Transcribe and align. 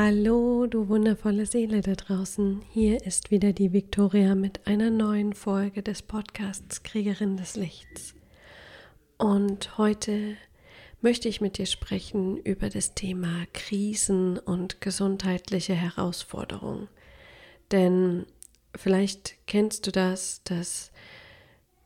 Hallo, 0.00 0.68
du 0.68 0.88
wundervolle 0.88 1.44
Seele 1.44 1.80
da 1.80 1.94
draußen. 1.94 2.62
Hier 2.70 3.04
ist 3.04 3.32
wieder 3.32 3.52
die 3.52 3.72
Victoria 3.72 4.36
mit 4.36 4.64
einer 4.64 4.90
neuen 4.90 5.32
Folge 5.32 5.82
des 5.82 6.02
Podcasts 6.02 6.84
Kriegerin 6.84 7.36
des 7.36 7.56
Lichts. 7.56 8.14
Und 9.16 9.76
heute 9.76 10.36
möchte 11.00 11.28
ich 11.28 11.40
mit 11.40 11.58
dir 11.58 11.66
sprechen 11.66 12.36
über 12.36 12.68
das 12.68 12.94
Thema 12.94 13.44
Krisen 13.52 14.38
und 14.38 14.80
gesundheitliche 14.80 15.74
Herausforderungen. 15.74 16.86
Denn 17.72 18.24
vielleicht 18.76 19.34
kennst 19.48 19.88
du 19.88 19.90
das, 19.90 20.42
dass 20.44 20.92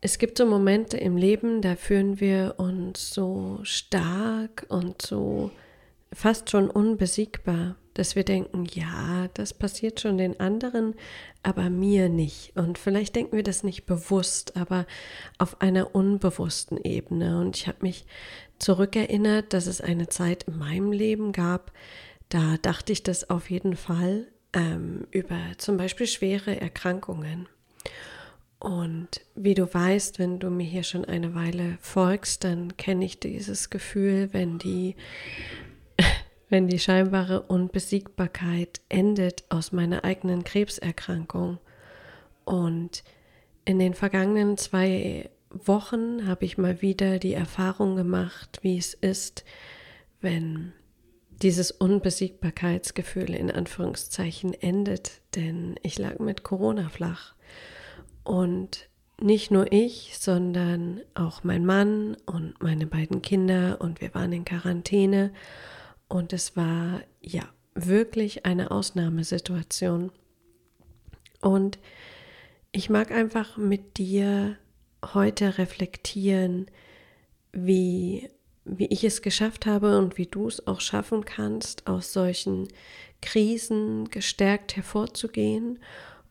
es 0.02 0.18
gibt 0.18 0.36
so 0.36 0.44
Momente 0.44 0.98
im 0.98 1.16
Leben, 1.16 1.62
da 1.62 1.76
fühlen 1.76 2.20
wir 2.20 2.56
uns 2.58 3.08
so 3.08 3.60
stark 3.62 4.66
und 4.68 5.00
so 5.00 5.50
fast 6.12 6.50
schon 6.50 6.68
unbesiegbar, 6.68 7.76
dass 7.94 8.16
wir 8.16 8.24
denken, 8.24 8.64
ja, 8.72 9.28
das 9.34 9.54
passiert 9.54 10.00
schon 10.00 10.18
den 10.18 10.40
anderen, 10.40 10.94
aber 11.42 11.70
mir 11.70 12.08
nicht. 12.08 12.56
Und 12.56 12.78
vielleicht 12.78 13.16
denken 13.16 13.36
wir 13.36 13.42
das 13.42 13.62
nicht 13.62 13.86
bewusst, 13.86 14.56
aber 14.56 14.86
auf 15.38 15.60
einer 15.60 15.94
unbewussten 15.94 16.78
Ebene. 16.78 17.40
Und 17.40 17.56
ich 17.56 17.66
habe 17.66 17.78
mich 17.82 18.06
zurückerinnert, 18.58 19.52
dass 19.52 19.66
es 19.66 19.80
eine 19.80 20.08
Zeit 20.08 20.44
in 20.44 20.58
meinem 20.58 20.92
Leben 20.92 21.32
gab, 21.32 21.72
da 22.28 22.56
dachte 22.62 22.92
ich 22.92 23.02
das 23.02 23.28
auf 23.28 23.50
jeden 23.50 23.76
Fall 23.76 24.26
ähm, 24.54 25.06
über 25.10 25.38
zum 25.58 25.76
Beispiel 25.76 26.06
schwere 26.06 26.60
Erkrankungen. 26.60 27.46
Und 28.58 29.22
wie 29.34 29.54
du 29.54 29.72
weißt, 29.72 30.20
wenn 30.20 30.38
du 30.38 30.48
mir 30.48 30.66
hier 30.66 30.84
schon 30.84 31.04
eine 31.04 31.34
Weile 31.34 31.78
folgst, 31.80 32.44
dann 32.44 32.76
kenne 32.76 33.04
ich 33.04 33.18
dieses 33.18 33.70
Gefühl, 33.70 34.28
wenn 34.32 34.58
die 34.58 34.94
wenn 36.52 36.68
die 36.68 36.78
scheinbare 36.78 37.40
Unbesiegbarkeit 37.40 38.82
endet 38.90 39.42
aus 39.48 39.72
meiner 39.72 40.04
eigenen 40.04 40.44
Krebserkrankung. 40.44 41.56
Und 42.44 43.04
in 43.64 43.78
den 43.78 43.94
vergangenen 43.94 44.58
zwei 44.58 45.30
Wochen 45.48 46.26
habe 46.26 46.44
ich 46.44 46.58
mal 46.58 46.82
wieder 46.82 47.18
die 47.18 47.32
Erfahrung 47.32 47.96
gemacht, 47.96 48.58
wie 48.60 48.76
es 48.76 48.92
ist, 48.92 49.46
wenn 50.20 50.74
dieses 51.40 51.70
Unbesiegbarkeitsgefühl 51.70 53.34
in 53.34 53.50
Anführungszeichen 53.50 54.52
endet, 54.52 55.22
denn 55.34 55.76
ich 55.82 55.98
lag 55.98 56.18
mit 56.18 56.42
Corona 56.42 56.90
flach. 56.90 57.34
Und 58.24 58.90
nicht 59.22 59.50
nur 59.50 59.72
ich, 59.72 60.18
sondern 60.18 61.00
auch 61.14 61.44
mein 61.44 61.64
Mann 61.64 62.14
und 62.26 62.62
meine 62.62 62.86
beiden 62.86 63.22
Kinder 63.22 63.78
und 63.80 64.02
wir 64.02 64.14
waren 64.14 64.34
in 64.34 64.44
Quarantäne 64.44 65.32
und 66.12 66.34
es 66.34 66.58
war 66.58 67.00
ja 67.22 67.42
wirklich 67.74 68.44
eine 68.44 68.70
Ausnahmesituation. 68.70 70.12
Und 71.40 71.78
ich 72.70 72.90
mag 72.90 73.10
einfach 73.10 73.56
mit 73.56 73.96
dir 73.96 74.58
heute 75.14 75.56
reflektieren, 75.56 76.66
wie, 77.52 78.28
wie 78.66 78.88
ich 78.88 79.04
es 79.04 79.22
geschafft 79.22 79.64
habe 79.64 79.96
und 79.96 80.18
wie 80.18 80.26
du 80.26 80.48
es 80.48 80.66
auch 80.66 80.82
schaffen 80.82 81.24
kannst, 81.24 81.86
aus 81.86 82.12
solchen 82.12 82.68
Krisen 83.22 84.10
gestärkt 84.10 84.76
hervorzugehen 84.76 85.78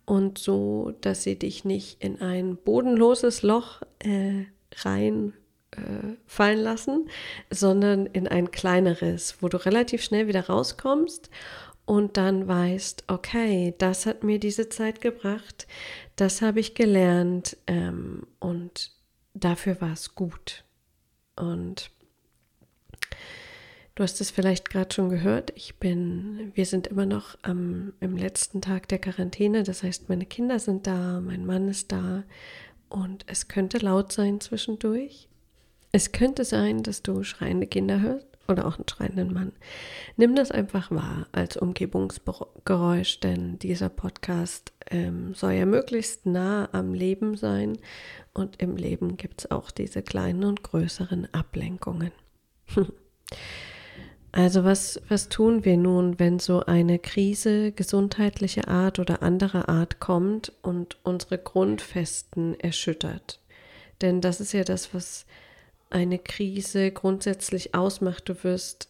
und 0.05 0.37
so, 0.37 0.93
dass 1.01 1.23
sie 1.23 1.39
dich 1.39 1.65
nicht 1.65 2.03
in 2.03 2.21
ein 2.21 2.55
bodenloses 2.55 3.41
Loch 3.41 3.81
äh, 3.97 4.45
rein 4.75 5.33
äh, 5.71 6.15
fallen 6.25 6.59
lassen, 6.59 7.09
sondern 7.49 8.05
in 8.05 8.27
ein 8.27 8.51
kleineres, 8.51 9.37
wo 9.41 9.47
du 9.47 9.57
relativ 9.57 10.03
schnell 10.03 10.27
wieder 10.27 10.47
rauskommst 10.47 11.29
und 11.85 12.17
dann 12.17 12.47
weißt, 12.47 13.05
okay, 13.07 13.73
das 13.77 14.05
hat 14.05 14.23
mir 14.23 14.39
diese 14.39 14.69
Zeit 14.69 15.01
gebracht, 15.01 15.67
das 16.15 16.41
habe 16.41 16.59
ich 16.59 16.75
gelernt 16.75 17.57
ähm, 17.67 18.27
und 18.39 18.91
dafür 19.33 19.81
war 19.81 19.93
es 19.93 20.15
gut. 20.15 20.63
Und 21.35 21.91
du 23.95 24.03
hast 24.03 24.21
es 24.21 24.31
vielleicht 24.31 24.69
gerade 24.69 24.93
schon 24.93 25.09
gehört, 25.09 25.51
ich 25.55 25.79
bin, 25.79 26.51
wir 26.53 26.65
sind 26.65 26.87
immer 26.87 27.05
noch 27.05 27.37
am, 27.41 27.93
im 27.99 28.15
letzten 28.15 28.61
Tag 28.61 28.87
der 28.89 28.99
Quarantäne, 28.99 29.63
das 29.63 29.83
heißt, 29.83 30.09
meine 30.09 30.25
Kinder 30.25 30.59
sind 30.59 30.85
da, 30.85 31.19
mein 31.19 31.45
Mann 31.45 31.67
ist 31.67 31.91
da 31.91 32.23
und 32.89 33.23
es 33.27 33.47
könnte 33.47 33.79
laut 33.79 34.11
sein 34.11 34.39
zwischendurch. 34.39 35.30
Es 35.91 36.11
könnte 36.11 36.45
sein, 36.45 36.83
dass 36.83 37.03
du 37.03 37.23
schreiende 37.23 37.67
Kinder 37.67 37.99
hörst 37.99 38.27
oder 38.47 38.65
auch 38.65 38.77
einen 38.77 38.87
schreienden 38.87 39.33
Mann. 39.33 39.51
Nimm 40.17 40.35
das 40.35 40.51
einfach 40.51 40.91
wahr 40.91 41.27
als 41.31 41.57
Umgebungsgeräusch, 41.57 43.19
denn 43.19 43.59
dieser 43.59 43.89
Podcast 43.89 44.71
ähm, 44.89 45.33
soll 45.33 45.53
ja 45.53 45.65
möglichst 45.65 46.25
nah 46.25 46.69
am 46.71 46.93
Leben 46.93 47.35
sein 47.35 47.77
und 48.33 48.61
im 48.61 48.77
Leben 48.77 49.17
gibt 49.17 49.41
es 49.41 49.51
auch 49.51 49.71
diese 49.71 50.01
kleinen 50.01 50.43
und 50.43 50.63
größeren 50.63 51.33
Ablenkungen. 51.33 52.11
Also 54.33 54.63
was, 54.63 55.01
was 55.09 55.27
tun 55.27 55.65
wir 55.65 55.75
nun, 55.75 56.17
wenn 56.17 56.39
so 56.39 56.65
eine 56.65 56.99
Krise 56.99 57.73
gesundheitlicher 57.73 58.69
Art 58.69 58.97
oder 58.99 59.21
anderer 59.21 59.67
Art 59.67 59.99
kommt 59.99 60.53
und 60.61 60.97
unsere 61.03 61.37
Grundfesten 61.37 62.57
erschüttert? 62.57 63.41
Denn 64.01 64.21
das 64.21 64.39
ist 64.39 64.53
ja 64.53 64.63
das, 64.63 64.93
was 64.93 65.25
eine 65.91 66.19
Krise 66.19 66.91
grundsätzlich 66.91 67.75
ausmacht. 67.75 68.29
Du 68.29 68.43
wirst 68.43 68.89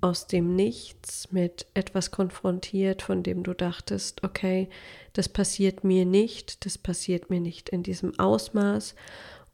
aus 0.00 0.26
dem 0.26 0.56
Nichts 0.56 1.30
mit 1.30 1.66
etwas 1.74 2.10
konfrontiert, 2.10 3.02
von 3.02 3.22
dem 3.22 3.42
du 3.42 3.54
dachtest, 3.54 4.24
okay, 4.24 4.68
das 5.12 5.28
passiert 5.28 5.84
mir 5.84 6.06
nicht, 6.06 6.64
das 6.64 6.78
passiert 6.78 7.30
mir 7.30 7.40
nicht 7.40 7.68
in 7.68 7.82
diesem 7.82 8.18
Ausmaß. 8.18 8.94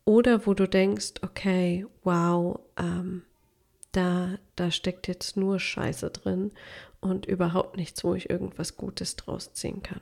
Oder 0.04 0.46
wo 0.46 0.54
du 0.54 0.68
denkst, 0.68 1.14
okay, 1.22 1.84
wow, 2.04 2.60
ähm, 2.78 3.22
da, 3.90 4.38
da 4.54 4.70
steckt 4.70 5.08
jetzt 5.08 5.36
nur 5.36 5.58
Scheiße 5.58 6.10
drin 6.10 6.52
und 7.00 7.26
überhaupt 7.26 7.76
nichts, 7.76 8.04
wo 8.04 8.14
ich 8.14 8.30
irgendwas 8.30 8.76
Gutes 8.76 9.16
draus 9.16 9.52
ziehen 9.52 9.82
kann. 9.82 10.00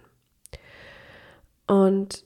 Und 1.67 2.25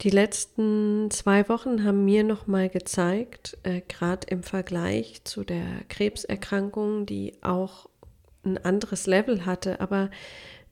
die 0.00 0.10
letzten 0.10 1.10
zwei 1.10 1.48
Wochen 1.48 1.84
haben 1.84 2.04
mir 2.04 2.24
nochmal 2.24 2.68
gezeigt, 2.68 3.56
äh, 3.62 3.80
gerade 3.86 4.26
im 4.28 4.42
Vergleich 4.42 5.22
zu 5.24 5.44
der 5.44 5.66
Krebserkrankung, 5.88 7.06
die 7.06 7.34
auch 7.42 7.88
ein 8.44 8.58
anderes 8.58 9.06
Level 9.06 9.46
hatte, 9.46 9.80
aber 9.80 10.10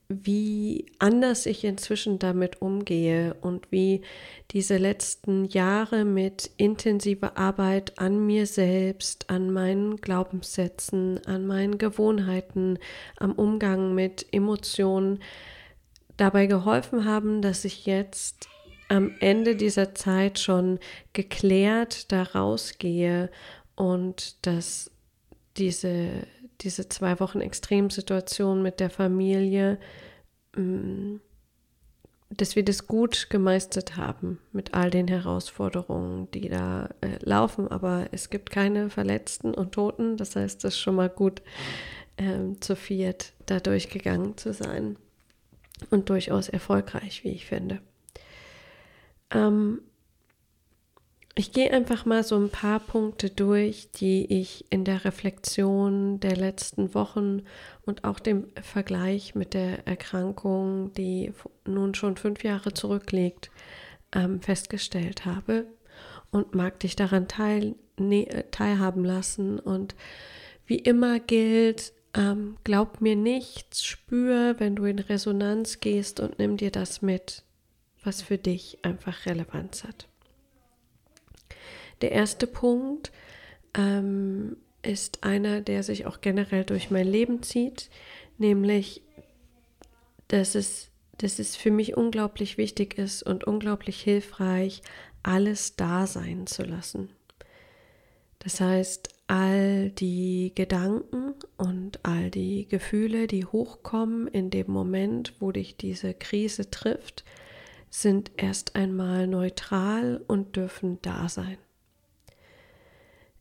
wie 0.09 0.87
anders 0.99 1.47
ich 1.47 1.65
inzwischen 1.65 2.19
damit 2.19 2.61
umgehe 2.61 3.35
und 3.41 3.71
wie 3.71 4.03
diese 4.51 4.77
letzten 4.77 5.47
Jahre 5.47 6.05
mit 6.05 6.51
intensiver 6.57 7.39
Arbeit 7.39 7.99
an 7.99 8.27
mir 8.27 8.47
selbst, 8.47 9.31
an 9.31 9.51
meinen 9.51 9.97
Glaubenssätzen, 9.97 11.25
an 11.27 11.47
meinen 11.47 11.79
Gewohnheiten, 11.79 12.79
am 13.17 13.33
Umgang 13.33 13.95
mit 13.95 14.27
Emotionen 14.33 15.21
dabei 16.17 16.47
geholfen 16.47 17.07
haben, 17.07 17.41
dass 17.41 17.65
ich 17.65 17.87
jetzt 17.87 18.49
am 18.93 19.15
Ende 19.21 19.57
dieser 19.57 19.95
Zeit 19.95 20.39
schon 20.39 20.79
geklärt 21.15 22.13
da 22.13 22.23
rausgehe 22.23 23.31
und 23.75 24.47
dass 24.47 24.91
diese, 25.57 26.27
diese 26.61 26.89
zwei 26.91 27.19
Wochen 27.19 27.41
Extremsituation 27.41 28.63
mit 28.63 28.81
der 28.81 28.91
Familie, 28.91 29.79
mm, 30.55 31.17
dass 32.29 32.55
wir 32.55 32.65
das 32.65 32.87
gut 32.87 33.29
gemeistert 33.31 33.97
haben 33.97 34.39
mit 34.53 34.75
all 34.75 34.91
den 34.91 35.09
Herausforderungen, 35.09 36.31
die 36.33 36.51
da 36.51 36.91
äh, 37.01 37.19
laufen. 37.21 37.69
Aber 37.69 38.09
es 38.13 38.29
gibt 38.29 38.51
keine 38.51 38.91
Verletzten 38.91 39.55
und 39.55 39.73
Toten. 39.73 40.19
Das 40.19 40.37
heißt, 40.37 40.65
es 40.65 40.75
ist 40.75 40.81
schon 40.81 40.97
mal 40.97 41.11
gut, 41.11 41.43
ähm, 42.19 42.61
zu 42.61 42.77
viert 42.77 43.33
da 43.47 43.59
durchgegangen 43.59 44.37
zu 44.37 44.53
sein. 44.53 44.97
Und 45.91 46.11
durchaus 46.11 46.49
erfolgreich, 46.49 47.25
wie 47.25 47.31
ich 47.31 47.47
finde. 47.47 47.81
Ähm, 49.33 49.81
ich 51.35 51.53
gehe 51.53 51.73
einfach 51.73 52.05
mal 52.05 52.23
so 52.23 52.37
ein 52.37 52.51
paar 52.51 52.79
Punkte 52.79 53.31
durch, 53.31 53.91
die 53.93 54.27
ich 54.41 54.67
in 54.69 54.85
der 54.85 55.07
Reflexion 55.07 56.21
der 56.21 56.37
letzten 56.37 56.95
Wochen 56.95 57.43
und 57.87 58.05
auch 58.05 58.21
dem 58.21 58.49
Vergleich 58.61 59.35
mit 59.35 59.55
der 59.55 59.87
Erkrankung, 59.87 60.93
die 60.93 61.33
nun 61.67 61.95
schon 61.95 62.19
fünf 62.19 62.45
Jahre 62.45 62.75
zurückliegt, 62.75 63.51
ähm, 64.15 64.43
festgestellt 64.43 65.25
habe 65.25 65.67
und 66.31 66.55
mag 66.55 66.81
dich 66.81 66.97
daran 66.97 67.29
teil, 67.29 67.77
ne, 67.99 68.45
teilhaben 68.51 69.05
lassen. 69.05 69.59
Und 69.59 69.95
wie 70.67 70.79
immer 70.79 71.19
gilt, 71.19 71.95
ähm, 72.15 72.59
glaub 72.63 73.01
mir 73.01 73.17
nichts, 73.17 73.87
spür, 73.87 74.57
wenn 74.59 74.77
du 74.77 74.85
in 74.85 74.99
Resonanz 74.99 75.81
gehst 75.81 76.21
und 76.21 76.39
nimm 76.39 76.59
dir 76.59 76.71
das 76.71 77.01
mit 77.01 77.43
was 78.05 78.23
für 78.23 78.39
dich 78.39 78.79
einfach 78.83 79.27
Relevanz 79.27 79.85
hat. 79.85 80.09
Der 82.01 82.13
erste 82.13 82.47
Punkt, 82.47 83.13
ähm, 83.75 84.57
ist 84.83 85.23
einer, 85.23 85.61
der 85.61 85.83
sich 85.83 86.07
auch 86.07 86.21
generell 86.21 86.65
durch 86.65 86.91
mein 86.91 87.07
Leben 87.07 87.43
zieht, 87.43 87.89
nämlich, 88.39 89.03
dass 90.29 90.55
es, 90.55 90.91
dass 91.19 91.39
es 91.39 91.57
für 91.57 91.71
mich 91.71 91.97
unglaublich 91.97 92.59
wichtig 92.59 92.99
ist 92.99 93.23
und 93.23 93.45
unglaublich 93.45 94.01
hilfreich, 94.01 94.83
alles 95.23 95.77
da 95.77 96.07
sein 96.07 96.47
zu 96.47 96.65
lassen. 96.65 97.11
Das 98.41 98.61
heißt, 98.61 99.09
all 99.29 99.91
die 99.91 100.51
Gedanken 100.55 101.35
und 101.57 102.01
all 102.03 102.31
die 102.31 102.67
Gefühle, 102.67 103.29
die 103.29 103.45
hochkommen 103.45 104.27
in 104.27 104.51
dem 104.51 104.71
Moment, 104.71 105.35
wo 105.39 105.53
dich 105.53 105.77
diese 105.77 106.13
Krise 106.13 106.69
trifft, 106.71 107.25
sind 107.93 108.33
erst 108.39 108.75
einmal 108.75 109.27
neutral 109.27 110.25
und 110.27 110.57
dürfen 110.57 110.99
da 111.03 111.29
sein. 111.29 111.59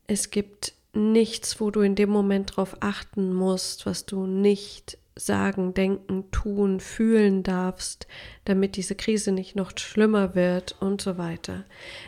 Es 0.06 0.30
gibt 0.30 0.74
nichts, 0.92 1.58
wo 1.58 1.70
du 1.70 1.80
in 1.80 1.94
dem 1.94 2.10
Moment 2.10 2.50
darauf 2.50 2.76
achten 2.80 3.32
musst, 3.32 3.86
was 3.86 4.04
du 4.04 4.26
nicht 4.26 4.98
sagen, 5.16 5.72
denken, 5.72 6.30
tun, 6.30 6.80
fühlen 6.80 7.42
darfst, 7.42 8.06
damit 8.44 8.76
diese 8.76 8.94
Krise 8.94 9.32
nicht 9.32 9.56
noch 9.56 9.72
schlimmer 9.78 10.34
wird 10.34 10.76
und 10.80 11.00
so 11.00 11.16
weiter. 11.16 11.64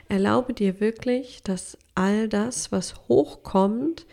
Erlaube 0.08 0.52
dir 0.52 0.80
wirklich, 0.80 1.42
dass 1.42 1.78
all 1.94 2.28
das, 2.28 2.72
was 2.72 3.08
hochkommt, 3.08 4.06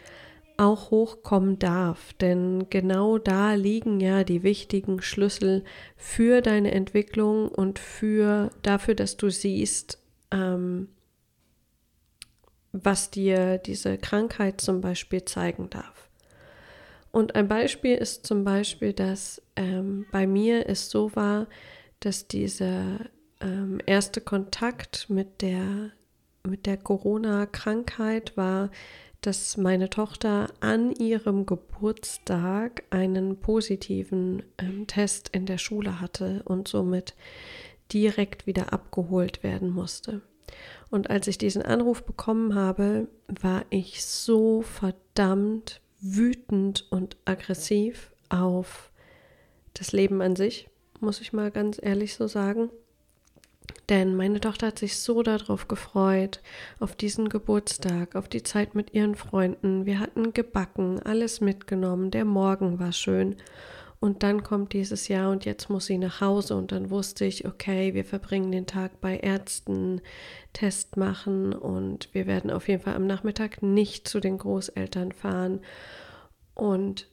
auch 0.62 0.92
hochkommen 0.92 1.58
darf, 1.58 2.13
denn 2.13 2.68
genau 2.69 3.18
da 3.18 3.56
liegen 3.56 4.00
ja 4.00 4.24
die 4.24 4.44
wichtigen 4.44 5.02
Schlüssel 5.02 5.63
für 5.98 6.42
deine 6.42 6.72
Entwicklung 6.72 7.48
und 7.48 7.80
für 7.80 8.52
dafür, 8.62 8.94
dass 8.94 9.18
du 9.18 9.31
siehst, 9.31 9.98
ähm, 10.30 10.90
was 12.72 13.10
dir 13.10 13.58
diese 13.58 13.98
Krankheit 13.98 14.62
zum 14.62 14.81
Beispiel 14.81 15.25
zeigen 15.25 15.72
darf. 15.72 16.10
Und 17.12 17.36
ein 17.36 17.48
Beispiel 17.48 17.98
ist 17.98 18.28
zum 18.28 18.44
Beispiel, 18.44 18.94
dass 18.94 19.42
ähm, 19.56 20.06
bei 20.12 20.28
mir 20.28 20.69
es 20.69 20.92
so 20.92 21.16
war, 21.16 21.48
dass 22.02 22.28
dieser 22.28 23.00
ähm, 23.42 23.80
erste 23.88 24.22
Kontakt 24.22 25.10
mit 25.10 25.42
der, 25.42 25.92
mit 26.48 26.68
der 26.68 26.78
Corona-Krankheit 26.78 28.38
war, 28.38 28.69
dass 29.21 29.56
meine 29.56 29.89
Tochter 29.89 30.47
an 30.59 30.91
ihrem 30.91 31.45
Geburtstag 31.45 32.83
einen 32.89 33.39
positiven 33.39 34.44
ähm, 34.57 34.88
Test 34.88 35.29
in 35.29 35.45
der 35.45 35.59
Schule 35.59 36.01
hatte 36.01 36.41
und 36.45 36.68
somit 36.68 37.15
direkt 37.94 38.47
wieder 38.47 38.73
abgeholt 38.73 39.44
werden 39.44 39.69
musste. 39.69 40.21
Und 40.89 41.09
als 41.09 41.27
ich 41.27 41.38
diesen 41.38 41.62
Anruf 41.62 42.03
bekommen 42.03 42.56
habe, 42.56 43.07
war 43.27 43.63
ich 43.69 44.03
so 44.03 44.62
verdammt 44.62 45.81
wütend 46.00 46.88
und 46.89 47.15
aggressiv 47.25 48.12
auf 48.29 48.91
das 49.74 49.91
Leben 49.91 50.21
an 50.21 50.35
sich, 50.35 50.67
muss 51.00 51.21
ich 51.21 51.31
mal 51.31 51.51
ganz 51.51 51.79
ehrlich 51.81 52.15
so 52.15 52.27
sagen. 52.27 52.69
Denn 53.91 54.15
meine 54.15 54.39
Tochter 54.39 54.67
hat 54.67 54.79
sich 54.79 54.97
so 54.97 55.21
darauf 55.21 55.67
gefreut, 55.67 56.39
auf 56.79 56.95
diesen 56.95 57.27
Geburtstag, 57.27 58.15
auf 58.15 58.29
die 58.29 58.41
Zeit 58.41 58.73
mit 58.73 58.93
ihren 58.93 59.15
Freunden. 59.15 59.85
Wir 59.85 59.99
hatten 59.99 60.31
gebacken, 60.31 61.01
alles 61.03 61.41
mitgenommen, 61.41 62.09
der 62.09 62.23
Morgen 62.23 62.79
war 62.79 62.93
schön. 62.93 63.35
Und 63.99 64.23
dann 64.23 64.43
kommt 64.43 64.71
dieses 64.71 65.09
Jahr 65.09 65.29
und 65.29 65.43
jetzt 65.43 65.69
muss 65.69 65.88
sie 65.88 65.97
nach 65.97 66.21
Hause 66.21 66.55
und 66.55 66.71
dann 66.71 66.89
wusste 66.89 67.25
ich, 67.25 67.45
okay, 67.45 67.93
wir 67.93 68.05
verbringen 68.05 68.53
den 68.53 68.65
Tag 68.65 69.01
bei 69.01 69.17
Ärzten, 69.17 69.99
Test 70.53 70.95
machen 70.95 71.51
und 71.51 72.07
wir 72.13 72.27
werden 72.27 72.49
auf 72.49 72.69
jeden 72.69 72.81
Fall 72.81 72.95
am 72.95 73.07
Nachmittag 73.07 73.61
nicht 73.61 74.07
zu 74.07 74.21
den 74.21 74.38
Großeltern 74.38 75.11
fahren. 75.11 75.59
Und 76.53 77.11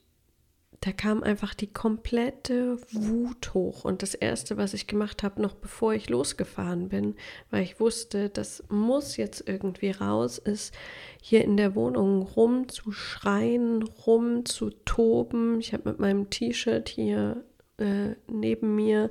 da 0.80 0.92
kam 0.92 1.22
einfach 1.22 1.54
die 1.54 1.72
komplette 1.72 2.78
Wut 2.92 3.52
hoch. 3.52 3.84
Und 3.84 4.02
das 4.02 4.14
Erste, 4.14 4.56
was 4.56 4.74
ich 4.74 4.86
gemacht 4.86 5.22
habe, 5.22 5.42
noch 5.42 5.54
bevor 5.54 5.92
ich 5.94 6.08
losgefahren 6.08 6.88
bin, 6.88 7.16
weil 7.50 7.64
ich 7.64 7.80
wusste, 7.80 8.28
das 8.28 8.62
muss 8.68 9.16
jetzt 9.16 9.48
irgendwie 9.48 9.90
raus, 9.90 10.38
ist 10.38 10.72
hier 11.20 11.42
in 11.42 11.56
der 11.56 11.74
Wohnung 11.74 12.22
rumzuschreien, 12.22 13.82
rumzutoben. 13.82 15.58
Ich 15.60 15.72
habe 15.72 15.90
mit 15.90 15.98
meinem 15.98 16.30
T-Shirt 16.30 16.88
hier 16.88 17.44
äh, 17.78 18.14
neben 18.28 18.76
mir 18.76 19.10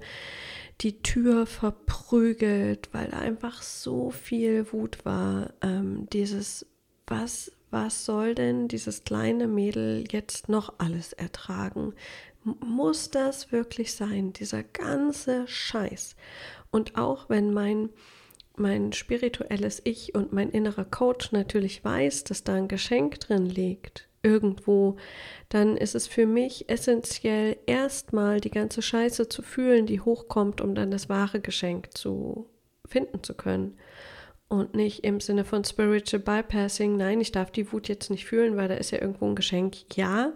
die 0.81 1.01
Tür 1.01 1.45
verprügelt, 1.45 2.89
weil 2.93 3.09
da 3.09 3.19
einfach 3.19 3.61
so 3.61 4.09
viel 4.09 4.71
Wut 4.71 5.03
war. 5.03 5.53
Ähm, 5.61 6.07
dieses, 6.13 6.65
was 7.07 7.51
was 7.69 8.05
soll 8.05 8.35
denn 8.35 8.67
dieses 8.67 9.03
kleine 9.03 9.47
Mädel 9.47 10.05
jetzt 10.11 10.49
noch 10.49 10.73
alles 10.77 11.13
ertragen? 11.13 11.93
Muss 12.43 13.09
das 13.09 13.51
wirklich 13.51 13.93
sein, 13.93 14.31
dieser 14.31 14.63
ganze 14.63 15.47
Scheiß? 15.47 16.15
Und 16.71 16.97
auch 16.97 17.29
wenn 17.29 17.53
mein, 17.53 17.89
mein 18.55 18.93
spirituelles 18.93 19.81
Ich 19.83 20.15
und 20.15 20.31
mein 20.31 20.49
innerer 20.49 20.85
Coach 20.85 21.33
natürlich 21.33 21.83
weiß, 21.83 22.23
dass 22.23 22.43
da 22.43 22.53
ein 22.53 22.69
Geschenk 22.69 23.19
drin 23.19 23.45
liegt, 23.45 24.07
irgendwo, 24.23 24.95
dann 25.49 25.75
ist 25.75 25.95
es 25.95 26.07
für 26.07 26.25
mich 26.25 26.69
essentiell, 26.69 27.57
erstmal 27.65 28.39
die 28.39 28.51
ganze 28.51 28.81
Scheiße 28.81 29.27
zu 29.27 29.41
fühlen, 29.41 29.85
die 29.85 30.01
hochkommt, 30.01 30.61
um 30.61 30.73
dann 30.73 30.91
das 30.91 31.09
wahre 31.09 31.41
Geschenk 31.41 31.97
zu 31.97 32.49
finden 32.85 33.23
zu 33.23 33.33
können 33.33 33.77
und 34.49 34.75
nicht 34.75 35.03
im 35.03 35.19
Sinne 35.19 35.45
von 35.45 35.63
Spiritual 35.63 36.21
Bypassing, 36.21 36.95
nein, 36.97 37.19
ich 37.21 37.31
darf 37.31 37.51
die 37.51 37.71
Wut 37.71 37.87
jetzt 37.87 38.09
nicht 38.09 38.25
fühlen, 38.25 38.55
weil 38.55 38.67
da 38.67 38.75
ist 38.75 38.91
ja 38.91 39.01
irgendwo 39.01 39.27
ein 39.27 39.35
Geschenk, 39.35 39.95
ja, 39.95 40.33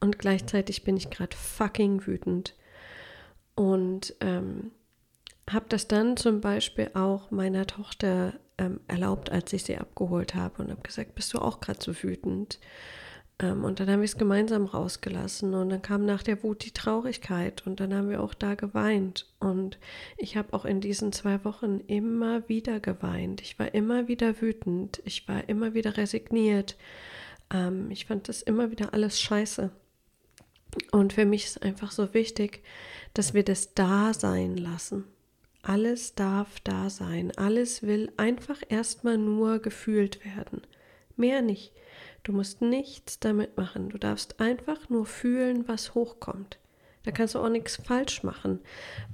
und 0.00 0.18
gleichzeitig 0.18 0.84
bin 0.84 0.96
ich 0.96 1.10
gerade 1.10 1.36
fucking 1.36 2.06
wütend. 2.06 2.54
Und 3.56 4.14
ähm, 4.20 4.70
habe 5.50 5.66
das 5.68 5.88
dann 5.88 6.16
zum 6.16 6.40
Beispiel 6.40 6.90
auch 6.94 7.30
meiner 7.30 7.66
Tochter 7.66 8.34
ähm, 8.58 8.80
erlaubt, 8.86 9.30
als 9.30 9.52
ich 9.52 9.64
sie 9.64 9.76
abgeholt 9.76 10.34
habe 10.34 10.62
und 10.62 10.70
habe 10.70 10.82
gesagt, 10.82 11.14
bist 11.14 11.34
du 11.34 11.38
auch 11.38 11.60
gerade 11.60 11.80
so 11.82 11.92
wütend? 12.02 12.60
Ähm, 13.40 13.64
und 13.64 13.80
dann 13.80 13.88
haben 13.90 14.00
wir 14.00 14.04
es 14.04 14.18
gemeinsam 14.18 14.66
rausgelassen 14.66 15.54
und 15.54 15.70
dann 15.70 15.82
kam 15.82 16.04
nach 16.04 16.22
der 16.22 16.42
Wut 16.42 16.64
die 16.64 16.72
Traurigkeit 16.72 17.66
und 17.66 17.80
dann 17.80 17.94
haben 17.94 18.10
wir 18.10 18.22
auch 18.22 18.34
da 18.34 18.54
geweint. 18.54 19.26
Und 19.38 19.78
ich 20.16 20.36
habe 20.36 20.52
auch 20.52 20.64
in 20.64 20.80
diesen 20.80 21.12
zwei 21.12 21.44
Wochen 21.44 21.80
immer 21.86 22.48
wieder 22.48 22.80
geweint. 22.80 23.40
Ich 23.40 23.58
war 23.58 23.74
immer 23.74 24.08
wieder 24.08 24.40
wütend. 24.40 25.00
Ich 25.04 25.28
war 25.28 25.48
immer 25.48 25.74
wieder 25.74 25.96
resigniert. 25.96 26.76
Ähm, 27.52 27.90
ich 27.90 28.06
fand 28.06 28.28
das 28.28 28.42
immer 28.42 28.70
wieder 28.70 28.92
alles 28.92 29.20
scheiße. 29.20 29.70
Und 30.92 31.12
für 31.14 31.24
mich 31.24 31.44
ist 31.46 31.62
einfach 31.62 31.92
so 31.92 32.12
wichtig, 32.14 32.62
dass 33.14 33.34
wir 33.34 33.42
das 33.42 33.74
da 33.74 34.12
sein 34.12 34.56
lassen. 34.56 35.04
Alles 35.62 36.14
darf 36.14 36.60
da 36.60 36.88
sein. 36.90 37.32
Alles 37.36 37.82
will 37.82 38.12
einfach 38.16 38.60
erstmal 38.68 39.18
nur 39.18 39.58
gefühlt 39.58 40.24
werden. 40.24 40.62
Mehr 41.16 41.42
nicht. 41.42 41.72
Du 42.28 42.34
musst 42.34 42.60
nichts 42.60 43.18
damit 43.18 43.56
machen. 43.56 43.88
Du 43.88 43.96
darfst 43.96 44.38
einfach 44.38 44.90
nur 44.90 45.06
fühlen, 45.06 45.66
was 45.66 45.94
hochkommt. 45.94 46.58
Da 47.04 47.10
kannst 47.10 47.34
du 47.34 47.38
auch 47.38 47.48
nichts 47.48 47.76
falsch 47.76 48.22
machen, 48.22 48.60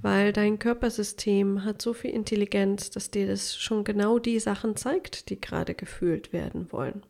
weil 0.01 0.33
dein 0.33 0.59
Körpersystem 0.59 1.63
hat 1.63 1.81
so 1.81 1.93
viel 1.93 2.11
Intelligenz, 2.11 2.89
dass 2.89 3.11
dir 3.11 3.25
das 3.25 3.55
schon 3.55 3.85
genau 3.85 4.19
die 4.19 4.37
Sachen 4.41 4.75
zeigt, 4.75 5.29
die 5.29 5.39
gerade 5.39 5.75
gefühlt 5.75 6.33
werden 6.33 6.73
wollen. 6.73 7.03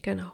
Genau. 0.00 0.32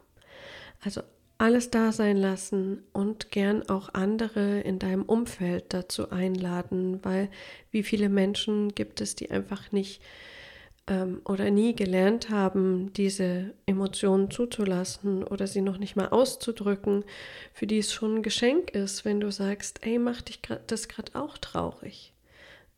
Also 0.84 1.00
alles 1.36 1.70
da 1.70 1.90
sein 1.90 2.16
lassen 2.16 2.84
und 2.92 3.32
gern 3.32 3.68
auch 3.68 3.92
andere 3.92 4.60
in 4.60 4.78
deinem 4.78 5.02
Umfeld 5.02 5.75
dazu 5.75 6.12
einladen, 6.12 7.04
weil 7.04 7.28
wie 7.72 7.82
viele 7.82 8.08
Menschen 8.08 8.72
gibt 8.72 9.00
es, 9.00 9.16
die 9.16 9.32
einfach 9.32 9.72
nicht 9.72 10.00
ähm, 10.88 11.21
oder 11.25 11.50
nie 11.50 11.75
gelernt 11.75 12.31
haben, 12.31 12.93
diese 12.93 13.55
Emotionen 13.66 14.31
zuzulassen 14.31 15.25
oder 15.25 15.47
sie 15.47 15.62
noch 15.62 15.78
nicht 15.78 15.97
mal 15.97 16.09
auszudrücken, 16.09 17.05
für 17.52 17.66
die 17.66 17.78
es 17.78 17.93
schon 17.93 18.16
ein 18.16 18.23
Geschenk 18.23 18.71
ist, 18.71 19.05
wenn 19.05 19.21
du 19.21 19.31
sagst, 19.31 19.85
ey, 19.85 19.99
macht 19.99 20.28
dich 20.28 20.43
grad, 20.43 20.71
das 20.71 20.88
gerade 20.88 21.14
auch 21.14 21.38
traurig. 21.38 22.12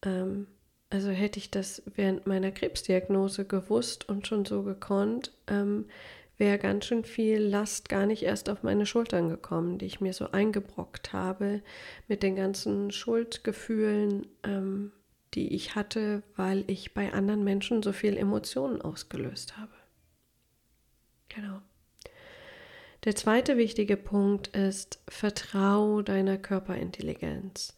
Ähm, 0.02 0.46
also 0.90 1.10
hätte 1.10 1.38
ich 1.38 1.50
das 1.50 1.82
während 1.96 2.26
meiner 2.26 2.50
Krebsdiagnose 2.50 3.44
gewusst 3.44 4.08
und 4.08 4.26
schon 4.26 4.46
so 4.46 4.62
gekonnt, 4.62 5.32
ähm, 5.46 5.84
wäre 6.38 6.58
ganz 6.58 6.86
schön 6.86 7.04
viel 7.04 7.40
Last 7.40 7.88
gar 7.88 8.06
nicht 8.06 8.22
erst 8.22 8.48
auf 8.48 8.62
meine 8.62 8.86
Schultern 8.86 9.28
gekommen, 9.28 9.78
die 9.78 9.86
ich 9.86 10.00
mir 10.00 10.12
so 10.12 10.30
eingebrockt 10.30 11.12
habe 11.12 11.62
mit 12.06 12.22
den 12.22 12.36
ganzen 12.36 12.90
Schuldgefühlen, 12.90 14.26
ähm, 14.44 14.92
die 15.34 15.54
ich 15.54 15.74
hatte, 15.74 16.22
weil 16.36 16.64
ich 16.68 16.94
bei 16.94 17.12
anderen 17.12 17.44
Menschen 17.44 17.82
so 17.82 17.92
viel 17.92 18.16
Emotionen 18.16 18.80
ausgelöst 18.80 19.56
habe. 19.56 19.72
Genau. 21.28 21.60
Der 23.04 23.14
zweite 23.14 23.56
wichtige 23.56 23.96
Punkt 23.96 24.48
ist, 24.48 25.00
vertrau 25.08 26.02
deiner 26.02 26.36
Körperintelligenz. 26.36 27.76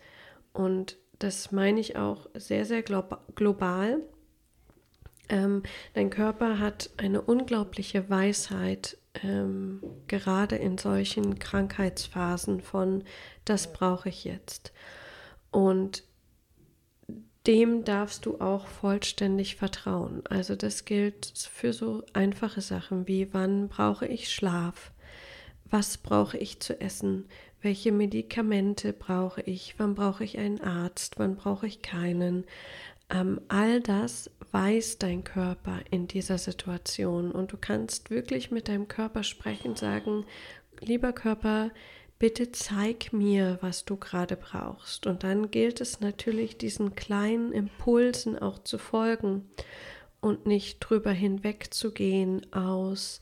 Und 0.52 0.96
das 1.18 1.52
meine 1.52 1.80
ich 1.80 1.96
auch 1.96 2.28
sehr, 2.34 2.64
sehr 2.64 2.82
global. 2.82 4.00
Ähm, 5.28 5.62
dein 5.94 6.10
Körper 6.10 6.58
hat 6.58 6.90
eine 6.96 7.20
unglaubliche 7.20 8.08
Weisheit 8.08 8.96
ähm, 9.22 9.82
gerade 10.08 10.56
in 10.56 10.78
solchen 10.78 11.38
Krankheitsphasen 11.38 12.60
von, 12.60 13.04
das 13.44 13.72
brauche 13.72 14.08
ich 14.08 14.24
jetzt. 14.24 14.72
Und 15.50 16.04
dem 17.50 17.82
darfst 17.82 18.26
du 18.26 18.40
auch 18.40 18.68
vollständig 18.68 19.56
vertrauen. 19.56 20.22
Also 20.30 20.54
das 20.54 20.84
gilt 20.84 21.32
für 21.52 21.72
so 21.72 22.04
einfache 22.12 22.60
Sachen 22.60 23.08
wie, 23.08 23.34
wann 23.34 23.66
brauche 23.66 24.06
ich 24.06 24.32
Schlaf? 24.32 24.92
Was 25.68 25.98
brauche 25.98 26.38
ich 26.38 26.60
zu 26.60 26.80
essen? 26.80 27.24
Welche 27.60 27.90
Medikamente 27.90 28.92
brauche 28.92 29.40
ich? 29.40 29.74
Wann 29.78 29.96
brauche 29.96 30.22
ich 30.22 30.38
einen 30.38 30.60
Arzt? 30.60 31.18
Wann 31.18 31.34
brauche 31.34 31.66
ich 31.66 31.82
keinen? 31.82 32.44
Ähm, 33.10 33.40
all 33.48 33.80
das 33.80 34.30
weiß 34.52 34.98
dein 34.98 35.24
Körper 35.24 35.80
in 35.90 36.06
dieser 36.06 36.38
Situation 36.38 37.32
und 37.32 37.50
du 37.50 37.56
kannst 37.56 38.10
wirklich 38.10 38.52
mit 38.52 38.68
deinem 38.68 38.86
Körper 38.86 39.24
sprechen, 39.24 39.74
sagen, 39.74 40.24
lieber 40.78 41.12
Körper, 41.12 41.72
bitte 42.20 42.52
zeig 42.52 43.12
mir, 43.12 43.58
was 43.62 43.84
du 43.84 43.96
gerade 43.96 44.36
brauchst. 44.36 45.08
Und 45.08 45.24
dann 45.24 45.50
gilt 45.50 45.80
es 45.80 46.00
natürlich, 46.00 46.56
diesen 46.58 46.94
kleinen 46.94 47.50
Impulsen 47.50 48.38
auch 48.38 48.60
zu 48.60 48.78
folgen 48.78 49.50
und 50.20 50.46
nicht 50.46 50.78
drüber 50.80 51.10
hinwegzugehen 51.10 52.52
aus 52.52 53.20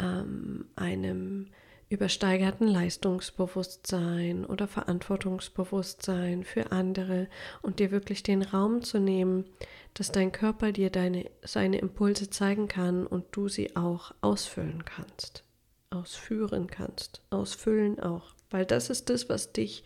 ähm, 0.00 0.64
einem 0.74 1.50
übersteigerten 1.90 2.66
Leistungsbewusstsein 2.66 4.46
oder 4.46 4.66
Verantwortungsbewusstsein 4.66 6.42
für 6.42 6.72
andere 6.72 7.28
und 7.60 7.80
dir 7.80 7.90
wirklich 7.90 8.22
den 8.22 8.40
Raum 8.40 8.80
zu 8.80 8.98
nehmen, 8.98 9.44
dass 9.92 10.10
dein 10.10 10.32
Körper 10.32 10.72
dir 10.72 10.88
deine, 10.88 11.30
seine 11.42 11.78
Impulse 11.78 12.30
zeigen 12.30 12.66
kann 12.66 13.06
und 13.06 13.26
du 13.32 13.48
sie 13.48 13.76
auch 13.76 14.14
ausfüllen 14.22 14.86
kannst, 14.86 15.44
ausführen 15.92 16.66
kannst, 16.66 17.22
ausfüllen 17.30 18.00
auch, 18.00 18.34
weil 18.50 18.66
das 18.66 18.90
ist 18.90 19.10
das, 19.10 19.28
was 19.28 19.52
dich 19.52 19.84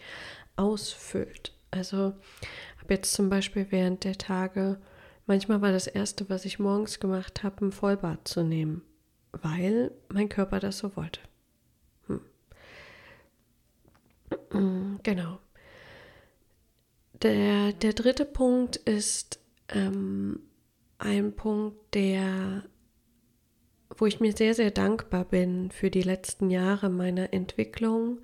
ausfüllt. 0.57 1.53
Also 1.71 2.15
habe 2.87 2.95
jetzt 2.95 3.13
zum 3.13 3.29
Beispiel 3.29 3.67
während 3.71 4.05
der 4.05 4.17
Tage, 4.17 4.81
manchmal 5.27 5.61
war 5.61 5.73
das 5.73 5.89
Erste, 5.89 6.31
was 6.31 6.45
ich 6.45 6.61
morgens 6.61 7.01
gemacht 7.01 7.43
habe, 7.43 7.67
ein 7.67 7.73
Vollbad 7.73 8.29
zu 8.29 8.45
nehmen, 8.45 8.83
weil 9.33 9.91
mein 10.09 10.29
Körper 10.29 10.61
das 10.61 10.79
so 10.79 10.95
wollte. 10.97 11.21
Mm, 14.53 14.97
genau. 15.03 15.41
Der, 17.23 17.73
der 17.73 17.93
dritte 17.93 18.25
Punkt 18.25 18.77
ist 18.77 19.41
ähm, 19.71 20.41
ein 20.99 21.35
Punkt, 21.35 21.95
der, 21.95 22.63
wo 23.97 24.07
ich 24.07 24.21
mir 24.21 24.33
sehr, 24.33 24.55
sehr 24.55 24.71
dankbar 24.71 25.25
bin 25.25 25.71
für 25.71 25.91
die 25.91 26.03
letzten 26.03 26.51
Jahre 26.51 26.91
meiner 26.91 27.33
Entwicklung 27.33 28.21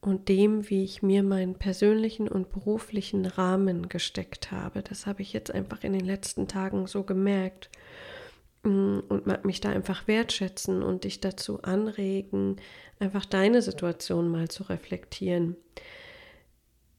und 0.00 0.28
dem, 0.28 0.70
wie 0.70 0.84
ich 0.84 1.02
mir 1.02 1.22
meinen 1.22 1.56
persönlichen 1.56 2.28
und 2.28 2.50
beruflichen 2.50 3.26
Rahmen 3.26 3.88
gesteckt 3.88 4.52
habe. 4.52 4.82
Das 4.82 5.06
habe 5.06 5.22
ich 5.22 5.32
jetzt 5.32 5.50
einfach 5.50 5.82
in 5.82 5.92
den 5.92 6.04
letzten 6.04 6.46
Tagen 6.46 6.86
so 6.86 7.02
gemerkt 7.02 7.70
mm, 8.62 9.00
und 9.08 9.26
mag 9.26 9.44
mich 9.44 9.60
da 9.60 9.70
einfach 9.70 10.06
wertschätzen 10.06 10.82
und 10.82 11.04
dich 11.04 11.20
dazu 11.20 11.62
anregen, 11.62 12.56
einfach 13.00 13.24
deine 13.24 13.62
Situation 13.62 14.28
mal 14.28 14.48
zu 14.48 14.62
reflektieren. 14.64 15.56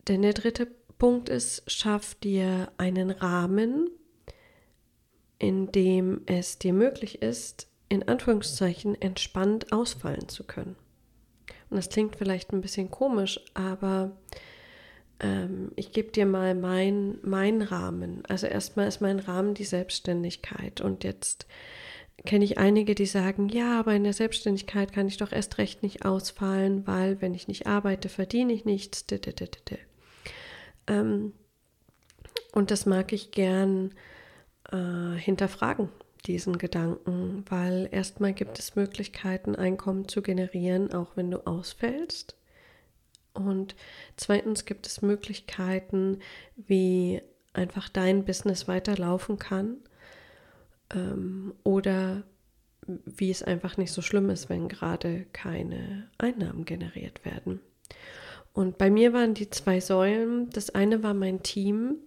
Denn 0.08 0.22
der 0.22 0.34
dritte 0.34 0.68
Punkt 0.98 1.30
ist, 1.30 1.64
schaff 1.72 2.16
dir 2.16 2.72
einen 2.78 3.12
Rahmen, 3.12 3.90
in 5.40 5.72
dem 5.72 6.22
es 6.26 6.58
dir 6.58 6.74
möglich 6.74 7.22
ist, 7.22 7.67
in 7.90 8.08
Anführungszeichen 8.08 9.00
entspannt 9.02 9.72
ausfallen 9.72 10.28
zu 10.30 10.44
können. 10.44 10.76
Und 11.70 11.78
das 11.78 11.90
klingt 11.90 12.16
vielleicht 12.16 12.52
ein 12.52 12.62
bisschen 12.62 12.92
komisch, 12.92 13.40
aber 13.54 14.12
ähm, 15.20 15.72
ich 15.76 15.92
gebe 15.92 16.12
dir 16.12 16.26
mal 16.26 16.56
meinen 16.56 17.20
mein 17.24 17.62
Rahmen. 17.62 18.24
Also 18.28 18.48
erstmal 18.48 18.88
ist 18.88 19.02
mein 19.02 19.20
Rahmen 19.20 19.54
die 19.54 19.66
Selbstständigkeit. 19.66 20.82
Und 20.82 21.04
jetzt 21.04 21.48
kenne 22.26 22.46
ich 22.46 22.58
einige, 22.58 22.96
die 22.96 23.06
sagen, 23.06 23.50
ja, 23.50 23.80
aber 23.80 23.94
in 23.94 24.04
der 24.04 24.14
Selbstständigkeit 24.14 24.94
kann 24.94 25.08
ich 25.08 25.18
doch 25.18 25.32
erst 25.32 25.58
recht 25.58 25.84
nicht 25.84 26.06
ausfallen, 26.06 26.86
weil 26.88 27.22
wenn 27.22 27.34
ich 27.34 27.48
nicht 27.48 27.68
arbeite, 27.68 28.10
verdiene 28.10 28.54
ich 28.54 28.66
nichts. 28.66 29.06
Ähm, 30.88 31.34
und 32.54 32.72
das 32.72 32.86
mag 32.86 33.12
ich 33.14 33.32
gern 33.32 33.94
äh, 34.72 35.18
hinterfragen, 35.18 35.90
diesen 36.28 36.58
Gedanken, 36.58 37.46
weil 37.50 37.88
erstmal 37.92 38.34
gibt 38.34 38.60
es 38.60 38.76
Möglichkeiten, 38.76 39.56
Einkommen 39.56 40.08
zu 40.08 40.22
generieren, 40.22 40.94
auch 40.94 41.16
wenn 41.16 41.32
du 41.32 41.46
ausfällst. 41.48 42.36
Und 43.34 43.76
zweitens 44.16 44.66
gibt 44.66 44.88
es 44.88 45.02
Möglichkeiten, 45.02 46.20
wie 46.56 47.22
einfach 47.54 47.90
dein 47.90 48.26
Business 48.26 48.68
weiterlaufen 48.68 49.40
kann 49.40 49.78
ähm, 50.94 51.54
oder 51.64 52.24
wie 52.88 53.32
es 53.32 53.44
einfach 53.44 53.78
nicht 53.78 53.92
so 53.92 54.02
schlimm 54.02 54.30
ist, 54.30 54.50
wenn 54.50 54.68
gerade 54.68 55.26
keine 55.34 56.10
Einnahmen 56.18 56.66
generiert 56.66 57.26
werden. 57.26 57.60
Und 58.54 58.78
bei 58.78 58.90
mir 58.90 59.14
waren 59.14 59.34
die 59.34 59.50
zwei 59.50 59.80
Säulen. 59.80 60.50
Das 60.50 60.72
eine 60.72 61.04
war 61.04 61.14
mein 61.14 61.44
Team, 61.44 61.98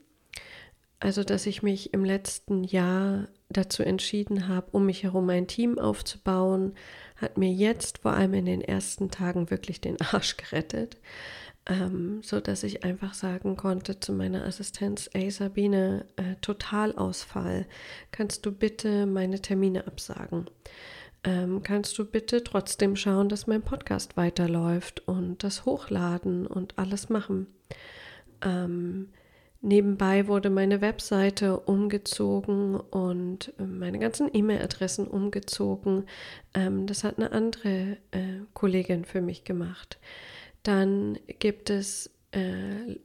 also 1.01 1.25
dass 1.25 1.47
ich 1.47 1.63
mich 1.63 1.93
im 1.93 2.05
letzten 2.05 2.63
Jahr 2.63 3.29
dazu 3.49 3.83
entschieden 3.83 4.47
habe, 4.47 4.69
um 4.73 4.87
mich 4.87 5.03
herum 5.03 5.29
ein 5.31 5.49
Team 5.49 5.79
aufzubauen, 5.79 6.75
hat 7.17 7.37
mir 7.37 7.51
jetzt 7.51 7.99
vor 7.99 8.13
allem 8.13 8.35
in 8.35 8.47
den 8.47 8.61
ersten 8.61 9.11
Tagen 9.11 9.51
wirklich 9.51 9.81
den 9.81 10.01
Arsch 10.01 10.37
gerettet 10.37 10.99
ähm, 11.67 12.21
so 12.23 12.41
dass 12.41 12.63
ich 12.63 12.85
einfach 12.85 13.15
sagen 13.15 13.57
konnte 13.57 14.01
zu 14.01 14.13
meiner 14.13 14.45
Assistenz, 14.45 15.09
ey 15.13 15.31
Sabine, 15.31 16.07
äh, 16.17 16.37
Totalausfall, 16.41 17.67
kannst 18.11 18.47
du 18.47 18.53
bitte 18.53 19.07
meine 19.07 19.41
Termine 19.41 19.87
absagen? 19.87 20.47
Ähm, 21.23 21.63
kannst 21.63 21.99
du 21.99 22.07
bitte 22.07 22.43
trotzdem 22.43 22.97
schauen, 22.97 23.29
dass 23.29 23.47
mein 23.47 23.63
Podcast 23.63 24.17
weiterläuft 24.17 25.07
und 25.07 25.45
das 25.45 25.67
hochladen 25.67 26.47
und 26.47 26.79
alles 26.79 27.11
machen? 27.11 27.47
Ähm, 28.43 29.11
nebenbei 29.61 30.27
wurde 30.27 30.51
meine 30.51 30.81
Webseite 30.81 31.61
umgezogen 31.61 32.77
und 32.77 33.53
äh, 33.59 33.63
meine 33.65 33.99
ganzen 33.99 34.31
E-Mail-Adressen 34.33 35.07
umgezogen. 35.07 36.07
Ähm, 36.55 36.87
das 36.87 37.05
hat 37.05 37.19
eine 37.19 37.33
andere 37.33 37.97
äh, 38.11 38.41
Kollegin 38.55 39.05
für 39.05 39.21
mich 39.21 39.45
gemacht. 39.45 39.99
Dann 40.63 41.19
gibt 41.39 41.71
es, 41.71 42.11
äh, 42.33 42.97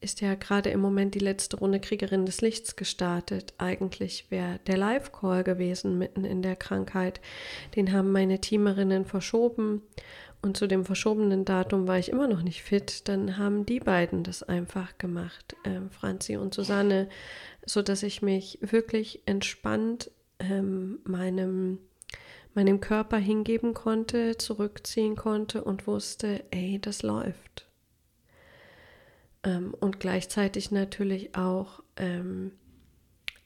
ist 0.00 0.22
ja 0.22 0.34
gerade 0.34 0.70
im 0.70 0.80
Moment 0.80 1.14
die 1.14 1.20
letzte 1.20 1.58
Runde 1.58 1.80
Kriegerin 1.80 2.24
des 2.24 2.40
Lichts 2.40 2.76
gestartet. 2.76 3.52
Eigentlich 3.58 4.30
wäre 4.30 4.58
der 4.66 4.78
Live-Call 4.78 5.44
gewesen 5.44 5.98
mitten 5.98 6.24
in 6.24 6.40
der 6.42 6.56
Krankheit. 6.56 7.20
Den 7.76 7.92
haben 7.92 8.12
meine 8.12 8.40
Teamerinnen 8.40 9.04
verschoben. 9.04 9.82
Und 10.42 10.56
zu 10.56 10.66
dem 10.66 10.84
verschobenen 10.84 11.44
Datum 11.44 11.86
war 11.86 11.98
ich 11.98 12.08
immer 12.08 12.26
noch 12.26 12.42
nicht 12.42 12.62
fit. 12.62 13.08
Dann 13.08 13.36
haben 13.36 13.66
die 13.66 13.80
beiden 13.80 14.24
das 14.24 14.42
einfach 14.42 14.96
gemacht, 14.96 15.54
äh, 15.64 15.80
Franzi 15.90 16.36
und 16.36 16.54
Susanne, 16.54 17.08
sodass 17.66 18.02
ich 18.02 18.22
mich 18.22 18.58
wirklich 18.62 19.22
entspannt 19.26 20.10
ähm, 20.38 21.00
meinem 21.04 21.78
meinem 22.54 22.80
Körper 22.80 23.16
hingeben 23.16 23.74
konnte, 23.74 24.36
zurückziehen 24.36 25.16
konnte 25.16 25.62
und 25.62 25.86
wusste, 25.86 26.42
ey, 26.50 26.80
das 26.80 27.02
läuft. 27.02 27.68
Ähm, 29.44 29.74
und 29.78 30.00
gleichzeitig 30.00 30.70
natürlich 30.70 31.36
auch, 31.36 31.82
ähm, 31.96 32.52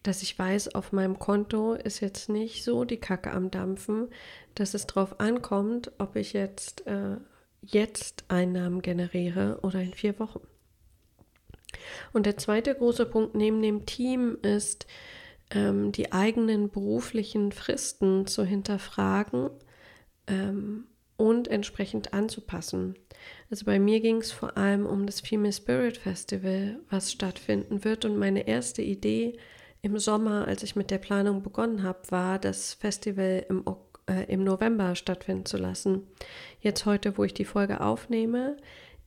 dass 0.04 0.22
ich 0.22 0.38
weiß, 0.38 0.74
auf 0.74 0.92
meinem 0.92 1.18
Konto 1.18 1.72
ist 1.72 2.00
jetzt 2.00 2.28
nicht 2.28 2.62
so 2.62 2.84
die 2.84 2.98
Kacke 2.98 3.32
am 3.32 3.50
Dampfen, 3.50 4.08
dass 4.54 4.74
es 4.74 4.86
darauf 4.86 5.18
ankommt, 5.18 5.90
ob 5.98 6.14
ich 6.14 6.34
jetzt, 6.34 6.86
äh, 6.86 7.16
jetzt 7.62 8.24
Einnahmen 8.28 8.82
generiere 8.82 9.58
oder 9.62 9.80
in 9.80 9.94
vier 9.94 10.18
Wochen. 10.20 10.40
Und 12.12 12.26
der 12.26 12.36
zweite 12.36 12.74
große 12.74 13.06
Punkt 13.06 13.34
neben 13.34 13.62
dem 13.62 13.86
Team 13.86 14.36
ist, 14.42 14.86
ähm, 15.50 15.90
die 15.90 16.12
eigenen 16.12 16.68
beruflichen 16.68 17.50
Fristen 17.50 18.26
zu 18.26 18.44
hinterfragen 18.44 19.48
ähm, 20.26 20.84
und 21.16 21.48
entsprechend 21.48 22.12
anzupassen. 22.12 22.94
Also 23.50 23.64
bei 23.64 23.78
mir 23.78 24.00
ging 24.00 24.18
es 24.18 24.32
vor 24.32 24.58
allem 24.58 24.84
um 24.84 25.06
das 25.06 25.22
Female 25.22 25.52
Spirit 25.52 25.96
Festival, 25.96 26.78
was 26.90 27.10
stattfinden 27.10 27.84
wird. 27.84 28.04
Und 28.04 28.18
meine 28.18 28.46
erste 28.46 28.82
Idee 28.82 29.38
im 29.84 29.98
Sommer, 29.98 30.48
als 30.48 30.62
ich 30.62 30.76
mit 30.76 30.90
der 30.90 30.96
Planung 30.96 31.42
begonnen 31.42 31.82
habe, 31.82 31.98
war, 32.08 32.38
das 32.38 32.72
Festival 32.72 33.44
im, 33.50 33.64
äh, 34.08 34.24
im 34.32 34.42
November 34.42 34.96
stattfinden 34.96 35.44
zu 35.44 35.58
lassen. 35.58 36.06
Jetzt 36.60 36.86
heute, 36.86 37.18
wo 37.18 37.24
ich 37.24 37.34
die 37.34 37.44
Folge 37.44 37.82
aufnehme, 37.82 38.56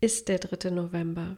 ist 0.02 0.28
der 0.28 0.38
3. 0.38 0.70
November. 0.70 1.38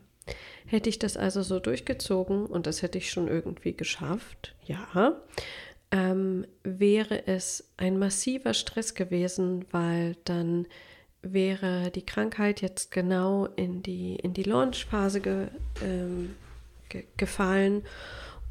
Hätte 0.66 0.90
ich 0.90 1.00
das 1.00 1.16
also 1.16 1.42
so 1.42 1.62
durchgezogen 1.62 2.48
und 2.48 2.68
das 2.68 2.82
hätte 2.82 2.98
ich 2.98 3.12
schon 3.12 3.30
irgendwie 3.30 3.72
geschafft, 3.74 4.56
ja, 4.66 5.16
ähm, 5.92 6.46
wäre 6.64 7.26
es 7.26 7.72
ein 7.78 7.98
massiver 7.98 8.54
Stress 8.54 8.94
gewesen, 8.94 9.66
weil 9.72 10.18
dann 10.26 10.68
wäre 11.22 11.92
die 11.92 12.06
Krankheit 12.06 12.62
jetzt 12.62 12.92
genau 12.92 13.46
in 13.56 13.84
die, 13.84 14.18
in 14.18 14.34
die 14.34 14.44
Launchphase 14.44 15.22
ge, 15.22 15.48
ähm, 15.82 16.36
ge, 16.90 17.06
gefallen 17.16 17.84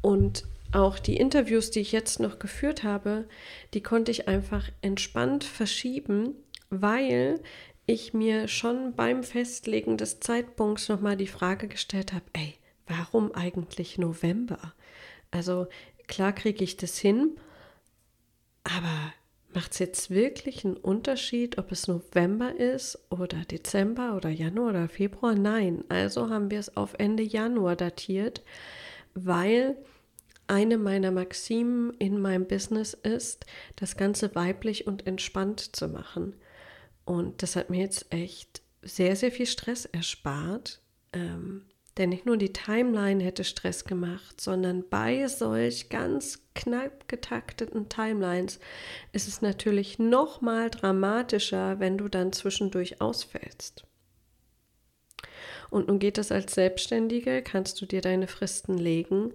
und 0.01 0.45
auch 0.71 0.99
die 0.99 1.17
Interviews, 1.17 1.71
die 1.71 1.79
ich 1.79 1.91
jetzt 1.91 2.19
noch 2.19 2.39
geführt 2.39 2.83
habe, 2.83 3.27
die 3.73 3.81
konnte 3.81 4.11
ich 4.11 4.27
einfach 4.27 4.69
entspannt 4.81 5.43
verschieben, 5.43 6.35
weil 6.69 7.39
ich 7.85 8.13
mir 8.13 8.47
schon 8.47 8.93
beim 8.93 9.23
Festlegen 9.23 9.97
des 9.97 10.19
Zeitpunkts 10.19 10.89
nochmal 10.89 11.17
die 11.17 11.27
Frage 11.27 11.67
gestellt 11.67 12.13
habe, 12.13 12.25
ey, 12.33 12.55
warum 12.87 13.33
eigentlich 13.33 13.97
November? 13.97 14.73
Also 15.31 15.67
klar 16.07 16.33
kriege 16.33 16.63
ich 16.63 16.77
das 16.77 16.97
hin, 16.97 17.37
aber 18.63 19.13
macht 19.53 19.71
es 19.71 19.79
jetzt 19.79 20.09
wirklich 20.11 20.63
einen 20.63 20.77
Unterschied, 20.77 21.57
ob 21.57 21.71
es 21.71 21.87
November 21.87 22.55
ist 22.55 22.99
oder 23.09 23.37
Dezember 23.45 24.15
oder 24.15 24.29
Januar 24.29 24.69
oder 24.69 24.89
Februar? 24.89 25.33
Nein, 25.33 25.83
also 25.89 26.29
haben 26.29 26.51
wir 26.51 26.59
es 26.59 26.77
auf 26.77 26.93
Ende 26.99 27.23
Januar 27.23 27.75
datiert, 27.75 28.43
weil 29.15 29.77
eine 30.49 30.77
meiner 30.77 31.11
Maximen 31.11 31.93
in 31.99 32.19
meinem 32.19 32.47
Business 32.47 32.93
ist, 32.93 33.45
das 33.75 33.97
Ganze 33.97 34.35
weiblich 34.35 34.87
und 34.87 35.07
entspannt 35.07 35.75
zu 35.75 35.87
machen. 35.87 36.35
Und 37.05 37.41
das 37.41 37.55
hat 37.55 37.69
mir 37.69 37.79
jetzt 37.79 38.13
echt 38.13 38.61
sehr, 38.81 39.15
sehr 39.15 39.31
viel 39.31 39.47
Stress 39.47 39.85
erspart. 39.85 40.81
Ähm, 41.13 41.65
denn 41.97 42.09
nicht 42.09 42.25
nur 42.25 42.37
die 42.37 42.53
Timeline 42.53 43.21
hätte 43.21 43.43
Stress 43.43 43.83
gemacht, 43.83 44.39
sondern 44.39 44.87
bei 44.89 45.27
solch 45.27 45.89
ganz 45.89 46.41
knapp 46.55 47.09
getakteten 47.09 47.89
Timelines 47.89 48.59
ist 49.11 49.27
es 49.27 49.41
natürlich 49.41 49.99
noch 49.99 50.39
mal 50.39 50.69
dramatischer, 50.69 51.79
wenn 51.81 51.97
du 51.97 52.07
dann 52.07 52.31
zwischendurch 52.31 53.01
ausfällst. 53.01 53.83
Und 55.69 55.89
nun 55.89 55.99
geht 55.99 56.17
es 56.17 56.31
als 56.31 56.53
Selbstständige, 56.55 57.41
kannst 57.41 57.81
du 57.81 57.85
dir 57.85 58.01
deine 58.01 58.27
Fristen 58.27 58.77
legen, 58.77 59.33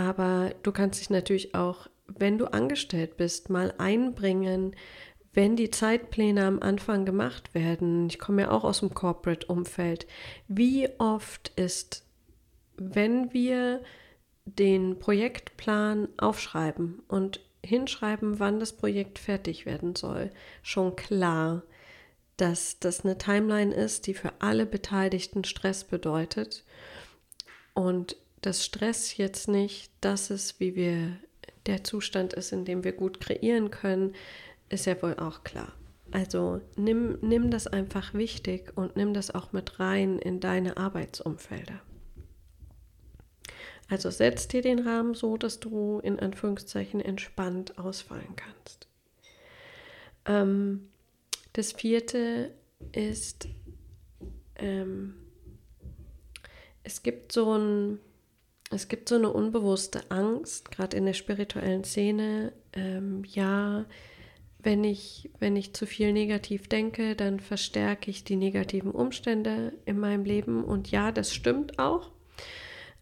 aber 0.00 0.54
du 0.62 0.72
kannst 0.72 0.98
dich 0.98 1.10
natürlich 1.10 1.54
auch, 1.54 1.88
wenn 2.06 2.38
du 2.38 2.46
angestellt 2.46 3.18
bist, 3.18 3.50
mal 3.50 3.74
einbringen, 3.76 4.74
wenn 5.34 5.56
die 5.56 5.70
Zeitpläne 5.70 6.46
am 6.46 6.60
Anfang 6.60 7.04
gemacht 7.04 7.54
werden, 7.54 8.08
ich 8.08 8.18
komme 8.18 8.42
ja 8.42 8.50
auch 8.50 8.64
aus 8.64 8.80
dem 8.80 8.94
Corporate-Umfeld, 8.94 10.06
wie 10.48 10.88
oft 10.98 11.52
ist, 11.54 12.04
wenn 12.76 13.34
wir 13.34 13.82
den 14.46 14.98
Projektplan 14.98 16.08
aufschreiben 16.16 17.02
und 17.06 17.40
hinschreiben, 17.62 18.40
wann 18.40 18.58
das 18.58 18.72
Projekt 18.72 19.18
fertig 19.18 19.66
werden 19.66 19.94
soll, 19.94 20.30
schon 20.62 20.96
klar, 20.96 21.62
dass 22.38 22.78
das 22.80 23.04
eine 23.04 23.18
Timeline 23.18 23.74
ist, 23.74 24.06
die 24.06 24.14
für 24.14 24.32
alle 24.38 24.64
Beteiligten 24.64 25.44
Stress 25.44 25.84
bedeutet. 25.84 26.64
Und 27.74 28.16
dass 28.40 28.64
Stress 28.64 29.16
jetzt 29.16 29.48
nicht 29.48 29.92
das 30.00 30.30
ist, 30.30 30.60
wie 30.60 30.74
wir 30.74 31.16
der 31.66 31.84
Zustand 31.84 32.32
ist, 32.32 32.52
in 32.52 32.64
dem 32.64 32.84
wir 32.84 32.92
gut 32.92 33.20
kreieren 33.20 33.70
können, 33.70 34.14
ist 34.68 34.86
ja 34.86 35.00
wohl 35.02 35.14
auch 35.18 35.44
klar. 35.44 35.72
Also 36.12 36.60
nimm, 36.76 37.18
nimm 37.20 37.50
das 37.50 37.66
einfach 37.66 38.14
wichtig 38.14 38.72
und 38.76 38.96
nimm 38.96 39.14
das 39.14 39.32
auch 39.32 39.52
mit 39.52 39.78
rein 39.78 40.18
in 40.18 40.40
deine 40.40 40.76
Arbeitsumfelder. 40.76 41.80
Also 43.88 44.10
setz 44.10 44.46
dir 44.48 44.62
den 44.62 44.86
Rahmen 44.86 45.14
so, 45.14 45.36
dass 45.36 45.60
du 45.60 46.00
in 46.00 46.18
Anführungszeichen 46.18 47.00
entspannt 47.00 47.78
ausfallen 47.78 48.36
kannst. 48.36 48.88
Ähm, 50.26 50.88
das 51.52 51.72
vierte 51.72 52.54
ist, 52.92 53.48
ähm, 54.56 55.14
es 56.84 57.02
gibt 57.02 57.32
so 57.32 57.52
ein, 57.56 57.98
es 58.70 58.86
gibt 58.88 59.08
so 59.08 59.16
eine 59.16 59.30
unbewusste 59.30 60.02
Angst, 60.10 60.70
gerade 60.70 60.96
in 60.96 61.04
der 61.04 61.12
spirituellen 61.12 61.84
Szene, 61.84 62.52
ähm, 62.72 63.24
ja, 63.26 63.84
wenn 64.62 64.84
ich, 64.84 65.30
wenn 65.38 65.56
ich 65.56 65.74
zu 65.74 65.86
viel 65.86 66.12
negativ 66.12 66.68
denke, 66.68 67.16
dann 67.16 67.40
verstärke 67.40 68.10
ich 68.10 68.24
die 68.24 68.36
negativen 68.36 68.92
Umstände 68.92 69.72
in 69.86 69.98
meinem 69.98 70.24
Leben. 70.24 70.64
Und 70.64 70.90
ja, 70.90 71.12
das 71.12 71.34
stimmt 71.34 71.78
auch. 71.78 72.10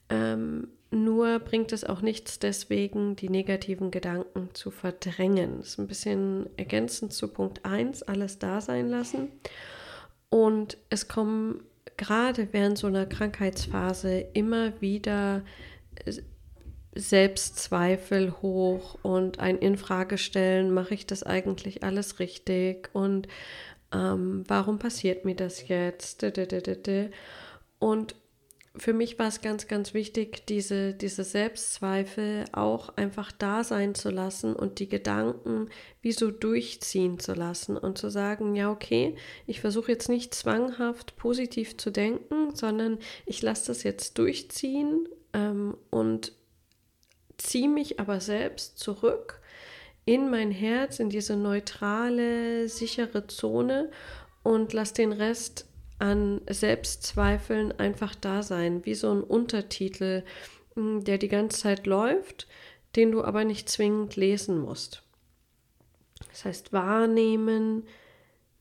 Ähm, 0.08 0.68
nur 0.90 1.38
bringt 1.40 1.72
es 1.72 1.84
auch 1.84 2.00
nichts 2.00 2.38
deswegen, 2.38 3.16
die 3.16 3.28
negativen 3.28 3.90
Gedanken 3.90 4.50
zu 4.54 4.70
verdrängen. 4.70 5.58
Das 5.58 5.70
ist 5.70 5.78
ein 5.78 5.86
bisschen 5.86 6.48
ergänzend 6.56 7.12
zu 7.12 7.28
Punkt 7.28 7.64
1, 7.64 8.04
alles 8.04 8.38
da 8.38 8.60
sein 8.60 8.88
lassen. 8.88 9.28
Und 10.30 10.78
es 10.88 11.08
kommen 11.08 11.62
gerade 11.98 12.48
während 12.52 12.78
so 12.78 12.86
einer 12.86 13.04
Krankheitsphase 13.04 14.20
immer 14.32 14.80
wieder 14.80 15.42
Selbstzweifel 16.94 18.32
hoch 18.40 18.98
und 19.02 19.38
ein 19.40 19.58
Infragestellen, 19.58 20.72
mache 20.72 20.94
ich 20.94 21.06
das 21.06 21.22
eigentlich 21.22 21.84
alles 21.84 22.18
richtig 22.18 22.88
und 22.94 23.28
ähm, 23.92 24.44
warum 24.48 24.78
passiert 24.78 25.24
mir 25.24 25.36
das 25.36 25.68
jetzt? 25.68 26.22
Und 27.78 28.14
für 28.78 28.92
mich 28.92 29.18
war 29.18 29.28
es 29.28 29.40
ganz, 29.40 29.66
ganz 29.66 29.94
wichtig, 29.94 30.46
diese, 30.46 30.94
diese 30.94 31.24
Selbstzweifel 31.24 32.44
auch 32.52 32.96
einfach 32.96 33.32
da 33.32 33.64
sein 33.64 33.94
zu 33.94 34.10
lassen 34.10 34.54
und 34.54 34.78
die 34.78 34.88
Gedanken 34.88 35.68
wie 36.00 36.12
so 36.12 36.30
durchziehen 36.30 37.18
zu 37.18 37.34
lassen 37.34 37.76
und 37.76 37.98
zu 37.98 38.10
sagen, 38.10 38.54
ja, 38.54 38.70
okay, 38.70 39.16
ich 39.46 39.60
versuche 39.60 39.92
jetzt 39.92 40.08
nicht 40.08 40.34
zwanghaft 40.34 41.16
positiv 41.16 41.76
zu 41.76 41.90
denken, 41.90 42.54
sondern 42.54 42.98
ich 43.26 43.42
lasse 43.42 43.66
das 43.68 43.82
jetzt 43.82 44.18
durchziehen 44.18 45.08
ähm, 45.32 45.76
und 45.90 46.32
ziehe 47.36 47.68
mich 47.68 48.00
aber 48.00 48.20
selbst 48.20 48.78
zurück 48.78 49.40
in 50.04 50.30
mein 50.30 50.50
Herz, 50.50 51.00
in 51.00 51.10
diese 51.10 51.36
neutrale, 51.36 52.68
sichere 52.68 53.26
Zone 53.26 53.90
und 54.42 54.72
lasse 54.72 54.94
den 54.94 55.12
Rest 55.12 55.66
an 55.98 56.40
Selbstzweifeln 56.48 57.78
einfach 57.78 58.14
da 58.14 58.42
sein, 58.42 58.84
wie 58.84 58.94
so 58.94 59.10
ein 59.12 59.22
Untertitel, 59.22 60.22
hm, 60.74 61.04
der 61.04 61.18
die 61.18 61.28
ganze 61.28 61.60
Zeit 61.60 61.86
läuft, 61.86 62.46
den 62.96 63.12
du 63.12 63.22
aber 63.22 63.44
nicht 63.44 63.68
zwingend 63.68 64.16
lesen 64.16 64.58
musst. 64.58 65.02
Das 66.30 66.44
heißt, 66.44 66.72
wahrnehmen, 66.72 67.84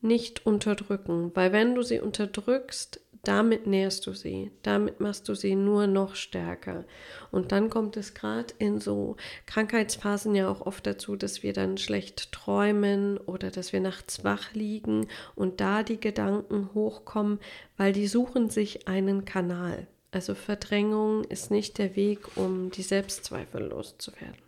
nicht 0.01 0.45
unterdrücken, 0.45 1.31
weil 1.35 1.51
wenn 1.51 1.75
du 1.75 1.81
sie 1.81 1.99
unterdrückst, 1.99 3.01
damit 3.23 3.67
nährst 3.67 4.05
du 4.07 4.13
sie, 4.13 4.51
damit 4.63 4.99
machst 4.99 5.27
du 5.27 5.35
sie 5.35 5.55
nur 5.55 5.87
noch 5.87 6.15
stärker. 6.15 6.85
Und 7.31 7.51
dann 7.51 7.69
kommt 7.69 7.97
es 7.97 8.13
gerade 8.13 8.53
in 8.59 8.79
so 8.79 9.17
Krankheitsphasen 9.45 10.35
ja 10.35 10.49
auch 10.49 10.61
oft 10.61 10.85
dazu, 10.85 11.15
dass 11.15 11.43
wir 11.43 11.53
dann 11.53 11.77
schlecht 11.77 12.31
träumen 12.31 13.17
oder 13.17 13.51
dass 13.51 13.73
wir 13.73 13.79
nachts 13.79 14.23
wach 14.23 14.53
liegen 14.53 15.07
und 15.35 15.61
da 15.61 15.83
die 15.83 15.99
Gedanken 15.99 16.69
hochkommen, 16.73 17.39
weil 17.75 17.93
die 17.93 18.07
suchen 18.07 18.49
sich 18.49 18.87
einen 18.87 19.25
Kanal. 19.25 19.87
Also 20.11 20.35
Verdrängung 20.35 21.23
ist 21.25 21.51
nicht 21.51 21.77
der 21.77 21.95
Weg, 21.95 22.37
um 22.37 22.71
die 22.71 22.81
Selbstzweifel 22.81 23.67
loszuwerden. 23.67 24.41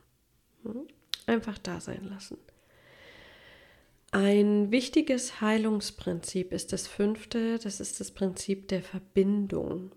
Hm? 0.63 0.88
Einfach 1.25 1.58
da 1.58 1.79
sein 1.79 2.08
lassen. 2.10 2.38
Ein 4.11 4.71
wichtiges 4.71 5.39
Heilungsprinzip 5.39 6.51
ist 6.51 6.73
das 6.73 6.87
fünfte, 6.87 7.59
das 7.59 7.79
ist 7.79 7.99
das 7.99 8.11
Prinzip 8.11 8.67
der 8.67 8.81
Verbindung. 8.81 9.91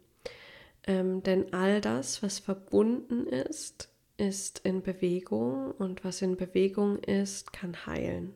Ähm, 0.84 1.22
denn 1.22 1.54
all 1.54 1.80
das, 1.80 2.22
was 2.22 2.38
verbunden 2.38 3.26
ist, 3.26 3.88
ist 4.18 4.60
in 4.60 4.82
Bewegung 4.82 5.70
und 5.72 6.04
was 6.04 6.20
in 6.20 6.36
Bewegung 6.36 6.98
ist, 6.98 7.52
kann 7.52 7.86
heilen. 7.86 8.34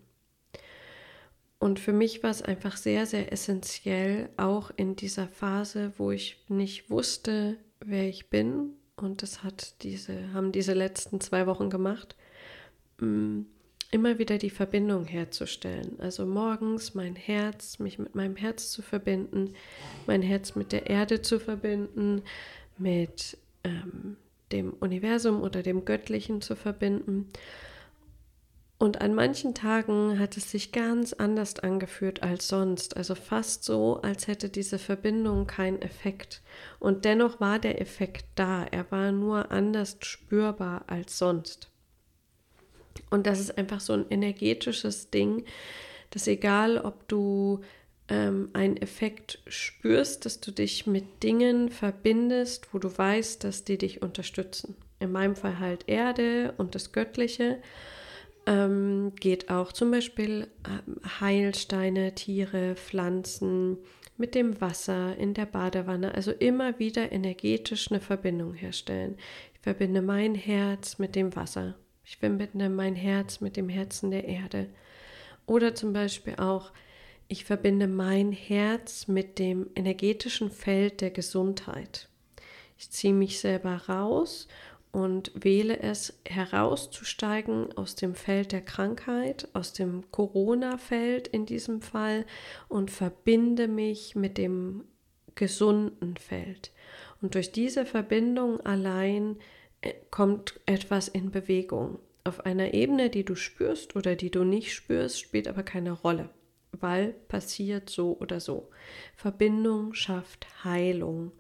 Und 1.59 1.79
für 1.79 1.93
mich 1.93 2.23
war 2.23 2.31
es 2.31 2.43
einfach 2.43 2.77
sehr, 2.77 3.07
sehr 3.07 3.33
essentiell, 3.33 4.29
auch 4.37 4.71
in 4.77 4.97
dieser 4.97 5.27
Phase, 5.27 5.93
wo 5.99 6.11
ich 6.11 6.45
nicht 6.49 6.91
wusste, 6.91 7.57
wer 7.81 8.09
ich 8.09 8.31
bin, 8.31 8.73
und 8.97 9.23
das 9.23 9.43
hat 9.43 9.83
diese, 9.83 10.33
haben 10.33 10.53
diese 10.53 10.73
letzten 10.73 11.21
zwei 11.21 11.47
Wochen 11.47 11.69
gemacht, 11.69 12.17
mm, 12.99 13.43
immer 13.97 14.19
wieder 14.19 14.37
die 14.37 14.51
Verbindung 14.51 15.07
herzustellen. 15.07 15.97
Also 16.01 16.27
morgens 16.27 16.95
mein 16.95 17.17
Herz, 17.17 17.79
mich 17.79 17.99
mit 17.99 18.15
meinem 18.15 18.37
Herz 18.37 18.71
zu 18.71 18.83
verbinden, 18.83 19.55
mein 20.07 20.21
Herz 20.21 20.55
mit 20.55 20.71
der 20.71 20.91
Erde 20.91 21.23
zu 21.23 21.41
verbinden, 21.41 22.21
mit 22.77 23.39
ähm, 23.65 24.19
dem 24.53 24.75
Universum 24.75 25.41
oder 25.41 25.63
dem 25.63 25.87
Göttlichen 25.87 26.43
zu 26.43 26.57
verbinden. 26.57 27.31
Und 28.77 29.01
an 29.01 29.15
manchen 29.15 29.55
Tagen 29.55 30.19
hat 30.19 30.37
es 30.37 30.51
sich 30.51 30.73
ganz 30.73 31.15
anders 31.15 31.59
angefühlt 31.59 32.23
als 32.23 32.49
sonst, 32.49 32.99
also 32.99 33.15
fast 33.15 33.65
so, 33.65 34.03
als 34.03 34.27
hätte 34.27 34.51
diese 34.51 34.79
Verbindung 34.79 35.47
keinen 35.47 35.81
Effekt. 35.81 36.43
Und 36.79 37.07
dennoch 37.07 37.41
war 37.41 37.59
der 37.59 37.81
Effekt 37.81 38.27
da, 38.35 38.67
er 38.71 38.91
war 38.91 39.11
nur 39.11 39.51
anders 39.51 39.97
spürbar 40.03 40.85
als 40.87 41.17
sonst. 41.17 41.71
Und 43.11 43.27
das 43.27 43.41
ist 43.41 43.57
einfach 43.57 43.81
so 43.81 43.93
ein 43.93 44.07
energetisches 44.11 45.11
Ding, 45.11 45.45
dass 46.11 46.27
egal, 46.27 46.79
ob 46.79 47.09
du 47.09 47.61
ähm, 48.09 48.51
einen 48.53 48.77
Effekt 48.77 49.41
spürst, 49.47 50.25
dass 50.25 50.41
du 50.41 50.51
dich 50.51 50.87
mit 50.87 51.23
Dingen 51.23 51.71
verbindest, 51.71 52.73
wo 52.73 52.79
du 52.79 52.97
weißt, 52.97 53.43
dass 53.45 53.65
die 53.65 53.79
dich 53.79 54.03
unterstützen. 54.03 54.77
In 55.01 55.13
meinem 55.13 55.37
Fall 55.37 55.59
halt 55.59 55.85
Erde 55.89 56.55
und 56.57 56.75
das 56.75 56.93
Göttliche. 56.93 57.59
Ähm, 58.47 59.13
geht 59.19 59.51
auch 59.51 59.73
zum 59.73 59.91
Beispiel 59.91 60.47
ähm, 60.69 61.01
Heilsteine, 61.21 62.15
Tiere, 62.15 62.77
Pflanzen 62.77 63.79
mit 64.17 64.35
dem 64.35 64.61
Wasser 64.61 65.17
in 65.17 65.35
der 65.35 65.47
Badewanne. 65.47 66.15
Also 66.15 66.31
immer 66.31 66.79
wieder 66.79 67.11
energetisch 67.11 67.91
eine 67.91 68.01
Verbindung 68.01 68.55
herstellen. 68.55 69.17
Ich 69.55 69.61
verbinde 69.61 70.01
mein 70.01 70.37
Herz 70.37 70.99
mit 70.99 71.17
dem 71.17 71.35
Wasser. 71.35 71.75
Ich 72.07 72.19
verbinde 72.19 72.71
mein 72.71 72.95
Herz 72.95 73.41
mit 73.41 73.57
dem 73.57 73.69
Herzen 73.69 74.11
der 74.11 74.27
Erde. 74.27 74.69
Oder 75.45 75.75
zum 75.75 75.93
Beispiel 75.93 76.37
auch 76.37 76.73
ich 77.29 77.45
verbinde 77.45 77.89
mein 77.89 78.31
Herz 78.31 79.09
mit 79.09 79.41
dem 79.41 79.69
energetischen 79.75 80.51
Feld 80.51 81.01
der 81.01 81.11
Gesundheit. 81.11 82.09
Ich 82.79 82.91
ziehe 82.91 83.13
mich 83.13 83.41
selber 83.41 83.83
raus 83.89 84.47
und 84.93 85.33
wähle 85.35 85.81
es 85.81 86.21
herauszusteigen 86.25 87.77
aus 87.77 87.97
dem 87.97 88.15
Feld 88.15 88.53
der 88.53 88.61
Krankheit, 88.61 89.49
aus 89.55 89.73
dem 89.73 90.05
Corona-Feld 90.13 91.27
in 91.27 91.47
diesem 91.47 91.83
Fall 91.83 92.25
und 92.69 92.93
verbinde 92.93 93.67
mich 93.67 94.15
mit 94.15 94.39
dem 94.39 94.85
gesunden 95.35 96.17
Feld. 96.17 96.71
Und 97.21 97.35
durch 97.35 97.51
diese 97.51 97.85
Verbindung 97.85 98.61
allein 98.61 99.37
kommt 100.11 100.61
etwas 100.67 101.09
in 101.09 101.31
Bewegung. 101.31 101.99
Auf 102.25 102.45
einer 102.45 102.75
Ebene, 102.75 103.09
die 103.11 103.25
du 103.25 103.37
spürst 103.37 103.95
oder 103.95 104.17
die 104.17 104.31
du 104.31 104.45
nicht 104.45 104.75
spürst, 104.75 105.21
spielt 105.21 105.47
aber 105.47 105.63
keine 105.63 105.93
Rolle 105.93 106.31
weil 106.81 107.13
passiert 107.29 107.91
so 107.91 108.17
oder 108.19 108.41
so. 108.41 108.69
Verbindung 109.15 109.95
schafft 109.95 110.47
Heilung. 110.65 111.33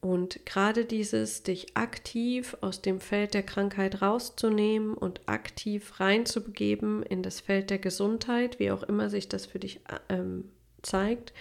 Und 0.00 0.44
gerade 0.44 0.84
dieses, 0.84 1.44
dich 1.44 1.76
aktiv 1.76 2.56
aus 2.60 2.82
dem 2.82 3.00
Feld 3.00 3.32
der 3.32 3.42
Krankheit 3.42 4.02
rauszunehmen 4.02 4.94
und 4.94 5.22
aktiv 5.26 5.98
reinzubegeben 5.98 7.02
in 7.02 7.22
das 7.22 7.40
Feld 7.40 7.70
der 7.70 7.78
Gesundheit, 7.78 8.58
wie 8.58 8.70
auch 8.70 8.82
immer 8.82 9.08
sich 9.08 9.30
das 9.30 9.46
für 9.46 9.58
dich 9.58 9.80
ähm, 10.10 10.50
zeigt, 10.82 11.32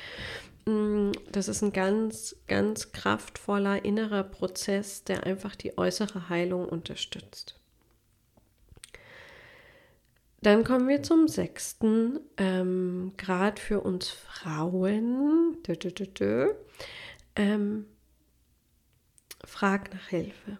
das 0.65 1.47
ist 1.49 1.61
ein 1.61 1.73
ganz, 1.73 2.37
ganz 2.47 2.91
kraftvoller 2.91 3.83
innerer 3.83 4.23
Prozess, 4.23 5.03
der 5.03 5.25
einfach 5.25 5.55
die 5.55 5.77
äußere 5.77 6.29
Heilung 6.29 6.67
unterstützt. 6.67 7.59
Dann 10.41 10.63
kommen 10.63 10.87
wir 10.89 11.03
zum 11.03 11.27
sechsten, 11.27 12.19
ähm, 12.37 13.13
gerade 13.17 13.61
für 13.61 13.79
uns 13.79 14.09
Frauen. 14.09 15.57
Dö, 15.65 15.75
dö, 15.75 15.89
dö, 15.91 16.53
ähm, 17.35 17.85
frag 19.45 19.93
nach 19.93 20.07
Hilfe. 20.09 20.57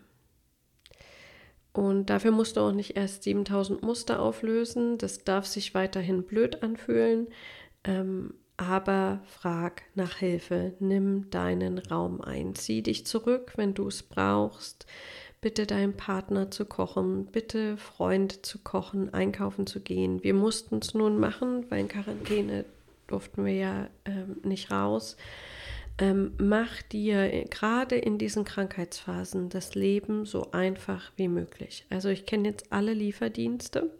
Und 1.74 2.06
dafür 2.06 2.32
musst 2.32 2.56
du 2.56 2.62
auch 2.62 2.72
nicht 2.72 2.96
erst 2.96 3.24
7000 3.24 3.82
Muster 3.82 4.22
auflösen. 4.22 4.98
Das 4.98 5.24
darf 5.24 5.46
sich 5.48 5.74
weiterhin 5.74 6.24
blöd 6.24 6.62
anfühlen. 6.62 7.28
Ähm, 7.84 8.36
aber 8.58 9.22
frag 9.26 9.84
nach 9.96 10.18
Hilfe. 10.18 10.74
Nimm 10.80 11.30
deinen 11.30 11.80
Raum 11.80 12.22
ein. 12.22 12.56
Zieh 12.56 12.82
dich 12.82 13.06
zurück, 13.06 13.54
wenn 13.56 13.74
du 13.74 13.88
es 13.88 14.04
brauchst 14.04 14.86
bitte 15.44 15.68
deinem 15.68 15.94
Partner 15.94 16.50
zu 16.50 16.66
kochen, 16.66 17.26
bitte 17.26 17.76
Freunde 17.76 18.42
zu 18.42 18.60
kochen, 18.60 19.14
einkaufen 19.14 19.68
zu 19.68 19.82
gehen. 19.82 20.24
Wir 20.24 20.34
mussten 20.34 20.78
es 20.78 20.94
nun 20.94 21.20
machen, 21.20 21.66
weil 21.70 21.82
in 21.82 21.90
Quarantäne 21.90 22.66
durften 23.08 23.46
wir 23.46 23.54
ja 23.54 23.90
ähm, 24.06 24.38
nicht 24.44 24.72
raus. 24.72 25.18
Ähm, 25.98 26.34
mach 26.40 26.82
dir 26.82 27.46
gerade 27.50 27.98
in 27.98 28.18
diesen 28.18 28.46
Krankheitsphasen 28.46 29.50
das 29.50 29.76
Leben 29.76 30.26
so 30.26 30.52
einfach 30.52 31.12
wie 31.18 31.28
möglich. 31.28 31.86
Also 31.90 32.08
ich 32.08 32.26
kenne 32.26 32.48
jetzt 32.48 32.72
alle 32.72 32.94
Lieferdienste. 32.94 33.92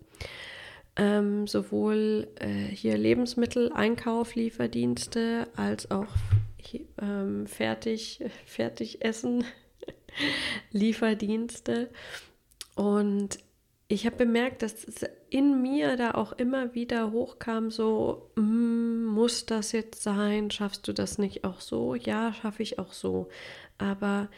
Ähm, 0.96 1.48
sowohl 1.48 2.28
äh, 2.36 2.48
hier 2.48 2.98
Lebensmittel, 2.98 3.72
Einkauf, 3.74 4.36
Lieferdienste 4.36 5.48
als 5.56 5.90
auch 5.90 6.08
ähm, 7.02 7.48
fertig, 7.48 8.24
fertig 8.46 9.04
Essen, 9.04 9.44
Lieferdienste. 10.72 11.90
Und 12.76 13.40
ich 13.88 14.06
habe 14.06 14.18
bemerkt, 14.18 14.62
dass 14.62 14.86
in 15.30 15.62
mir 15.62 15.98
da 15.98 16.12
auch 16.12 16.34
immer 16.34 16.74
wieder 16.74 17.12
hochkam, 17.12 17.72
so, 17.72 18.30
mm, 18.36 19.06
muss 19.06 19.46
das 19.46 19.72
jetzt 19.72 20.04
sein? 20.04 20.52
Schaffst 20.52 20.88
du 20.88 20.94
das 20.94 21.18
nicht 21.18 21.44
auch 21.44 21.60
so? 21.60 21.96
Ja, 21.96 22.34
schaffe 22.34 22.64
ich 22.64 22.80
auch 22.80 22.94
so. 22.94 23.30
Aber 23.78 24.30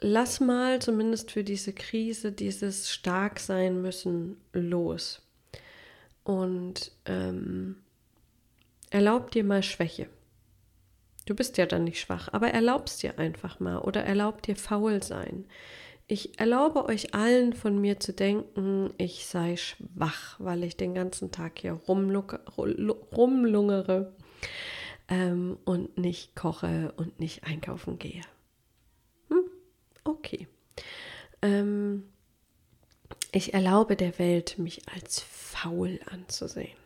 lass 0.00 0.40
mal 0.40 0.80
zumindest 0.80 1.30
für 1.30 1.44
diese 1.44 1.72
Krise 1.72 2.32
dieses 2.32 2.90
stark 2.90 3.38
sein 3.38 3.80
müssen 3.80 4.36
los. 4.52 5.22
Und 6.24 6.92
ähm, 7.04 7.76
erlaub 8.90 9.30
dir 9.30 9.44
mal 9.44 9.62
Schwäche. 9.62 10.08
Du 11.26 11.34
bist 11.34 11.56
ja 11.56 11.66
dann 11.66 11.84
nicht 11.84 12.00
schwach, 12.00 12.28
aber 12.32 12.48
erlaubst 12.48 13.02
dir 13.02 13.18
einfach 13.18 13.60
mal 13.60 13.78
oder 13.78 14.04
erlaubt 14.04 14.46
dir 14.46 14.56
faul 14.56 15.02
sein. 15.02 15.46
Ich 16.08 16.38
erlaube 16.40 16.84
euch 16.84 17.14
allen 17.14 17.52
von 17.52 17.80
mir 17.80 18.00
zu 18.00 18.12
denken, 18.12 18.92
ich 18.98 19.26
sei 19.26 19.56
schwach, 19.56 20.36
weil 20.38 20.64
ich 20.64 20.76
den 20.76 20.94
ganzen 20.94 21.30
Tag 21.30 21.60
hier 21.60 21.80
rumlungere 21.88 24.12
ähm, 25.08 25.58
und 25.64 25.96
nicht 25.96 26.34
koche 26.34 26.92
und 26.96 27.20
nicht 27.20 27.44
einkaufen 27.44 27.98
gehe. 27.98 28.22
Hm? 29.28 29.44
Okay. 30.04 30.48
Ähm, 31.40 32.11
ich 33.32 33.54
erlaube 33.54 33.96
der 33.96 34.18
Welt, 34.18 34.58
mich 34.58 34.88
als 34.88 35.20
faul 35.20 35.98
anzusehen. 36.06 36.76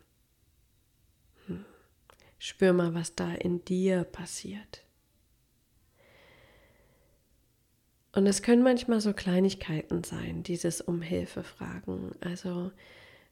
Spür 2.38 2.72
mal, 2.72 2.94
was 2.94 3.14
da 3.14 3.32
in 3.32 3.64
dir 3.64 4.04
passiert. 4.04 4.82
Und 8.12 8.26
es 8.26 8.42
können 8.42 8.62
manchmal 8.62 9.00
so 9.00 9.12
Kleinigkeiten 9.12 10.04
sein, 10.04 10.42
dieses 10.42 10.80
um 10.80 11.02
Hilfe 11.02 11.42
fragen. 11.42 12.12
Also 12.20 12.70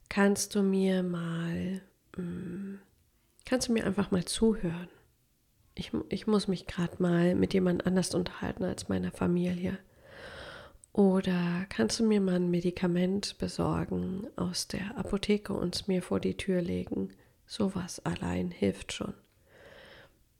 kannst 0.09 0.55
du 0.55 0.63
mir 0.63 1.03
mal, 1.03 1.81
mm, 2.17 2.75
kannst 3.47 3.69
du 3.69 3.73
mir 3.73 3.87
einfach 3.87 4.11
mal 4.11 4.25
zuhören? 4.25 4.89
Ich, 5.75 5.93
ich 6.09 6.27
muss 6.27 6.49
mich 6.49 6.67
gerade 6.67 7.03
mal 7.03 7.35
mit 7.35 7.55
jemand 7.55 7.87
anders 7.87 8.15
unterhalten 8.15 8.65
als 8.65 8.89
meiner 8.89 9.11
Familie. 9.11 9.79
Oder 10.95 11.67
kannst 11.71 11.99
du 11.99 12.05
mir 12.05 12.21
mal 12.21 12.37
ein 12.37 12.53
Medikament 12.53 13.37
besorgen 13.39 14.29
aus 14.37 14.69
der 14.69 14.97
Apotheke 14.97 15.53
und 15.53 15.75
es 15.75 15.89
mir 15.89 16.03
vor 16.03 16.21
die 16.21 16.37
Tür 16.37 16.63
legen? 16.63 17.11
Sowas 17.47 17.99
allein 18.07 18.53
hilft 18.53 18.93
schon. 18.93 19.13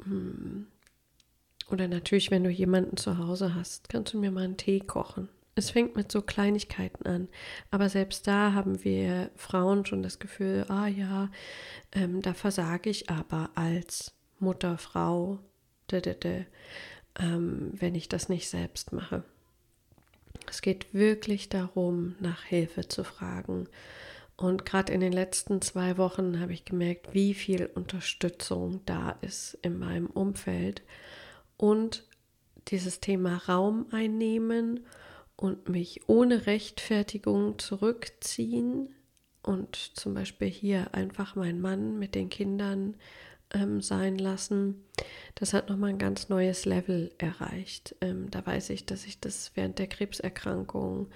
Hm. 0.05 0.69
Oder 1.71 1.89
natürlich, 1.89 2.31
wenn 2.31 2.45
du 2.45 2.51
jemanden 2.51 2.97
zu 2.97 3.19
Hause 3.19 3.57
hast, 3.57 3.89
kannst 3.89 4.15
du 4.15 4.19
mir 4.21 4.31
mal 4.31 4.45
einen 4.45 4.57
Tee 4.57 4.79
kochen. 4.79 5.29
Es 5.57 5.71
fängt 5.71 5.97
mit 5.97 6.13
so 6.13 6.23
Kleinigkeiten 6.23 7.05
an. 7.05 7.29
Aber 7.73 7.89
selbst 7.89 8.29
da 8.29 8.53
haben 8.53 8.85
wir 8.85 9.33
Frauen 9.35 9.85
schon 9.85 10.05
das 10.05 10.21
Gefühl, 10.21 10.67
ah 10.69 10.87
ja, 10.87 11.33
ähm, 11.91 12.23
da 12.23 12.33
versage 12.33 12.91
ich 12.91 13.11
aber 13.11 13.51
als 13.57 14.15
Mutter, 14.39 14.79
Frau, 14.79 15.41
ähm, 17.19 17.73
wenn 17.73 17.97
ich 17.97 18.09
das 18.09 18.29
nicht 18.29 18.49
selbst 18.49 18.93
mache. 18.93 19.25
Es 20.49 20.63
geht 20.63 20.93
wirklich 20.93 21.49
darum, 21.49 22.15
nach 22.21 22.45
Hilfe 22.45 22.89
zu 22.89 23.05
fragen 23.05 23.69
und 24.37 24.65
gerade 24.65 24.93
in 24.93 25.01
den 25.01 25.13
letzten 25.13 25.63
zwei 25.63 25.97
Wochen 25.97 26.41
habe 26.41 26.53
ich 26.53 26.65
gemerkt, 26.65 27.15
wie 27.15 27.35
viel 27.35 27.67
Unterstützung 27.67 28.81
da 28.85 29.17
ist 29.21 29.55
in 29.63 29.79
meinem 29.79 30.07
Umfeld. 30.07 30.83
Und 31.57 32.05
dieses 32.69 33.01
Thema 33.01 33.37
Raum 33.49 33.87
einnehmen 33.93 34.87
und 35.37 35.69
mich 35.69 36.09
ohne 36.09 36.47
Rechtfertigung 36.47 37.59
zurückziehen 37.59 38.95
und 39.43 39.77
zum 39.77 40.15
Beispiel 40.15 40.49
hier 40.49 40.95
einfach 40.95 41.37
meinen 41.37 41.61
Mann 41.61 41.99
mit 41.99 42.15
den 42.15 42.29
Kindern 42.29 42.97
ähm, 43.53 43.81
sein 43.81 44.19
lassen, 44.19 44.85
das 45.35 45.53
hat 45.53 45.69
nochmal 45.69 45.91
ein 45.91 45.99
ganz 45.99 46.29
neues 46.29 46.65
Level 46.65 47.13
erreicht. 47.19 47.95
Ähm, 48.01 48.31
da 48.31 48.45
weiß 48.45 48.71
ich, 48.71 48.87
dass 48.87 49.05
ich 49.05 49.21
das 49.21 49.53
während 49.55 49.79
der 49.79 49.87
Krebserkrankung 49.87 51.09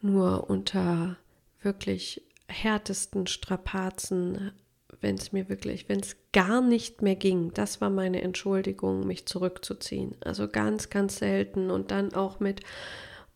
nur 0.00 0.48
unter 0.50 1.16
wirklich 1.62 2.22
härtesten 2.48 3.26
Strapazen, 3.26 4.52
wenn 5.00 5.16
es 5.16 5.32
mir 5.32 5.48
wirklich, 5.48 5.88
wenn 5.88 6.00
es 6.00 6.16
gar 6.32 6.60
nicht 6.60 7.02
mehr 7.02 7.16
ging, 7.16 7.52
das 7.54 7.80
war 7.80 7.90
meine 7.90 8.22
Entschuldigung, 8.22 9.06
mich 9.06 9.26
zurückzuziehen. 9.26 10.16
Also 10.20 10.48
ganz, 10.48 10.90
ganz 10.90 11.16
selten 11.18 11.70
und 11.70 11.90
dann 11.90 12.14
auch 12.14 12.40
mit, 12.40 12.60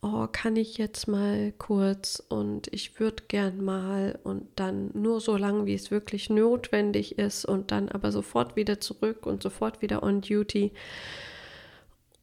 oh, 0.06 0.28
kann 0.30 0.56
ich 0.56 0.78
jetzt 0.78 1.08
mal 1.08 1.52
kurz 1.58 2.22
und 2.28 2.68
ich 2.72 3.00
würde 3.00 3.24
gern 3.26 3.64
mal 3.64 4.18
und 4.22 4.46
dann 4.54 4.90
nur 4.94 5.20
so 5.20 5.36
lange, 5.36 5.66
wie 5.66 5.74
es 5.74 5.90
wirklich 5.90 6.30
notwendig 6.30 7.18
ist 7.18 7.44
und 7.44 7.72
dann 7.72 7.88
aber 7.88 8.12
sofort 8.12 8.54
wieder 8.54 8.80
zurück 8.80 9.26
und 9.26 9.42
sofort 9.42 9.82
wieder 9.82 10.02
on 10.02 10.20
duty. 10.20 10.72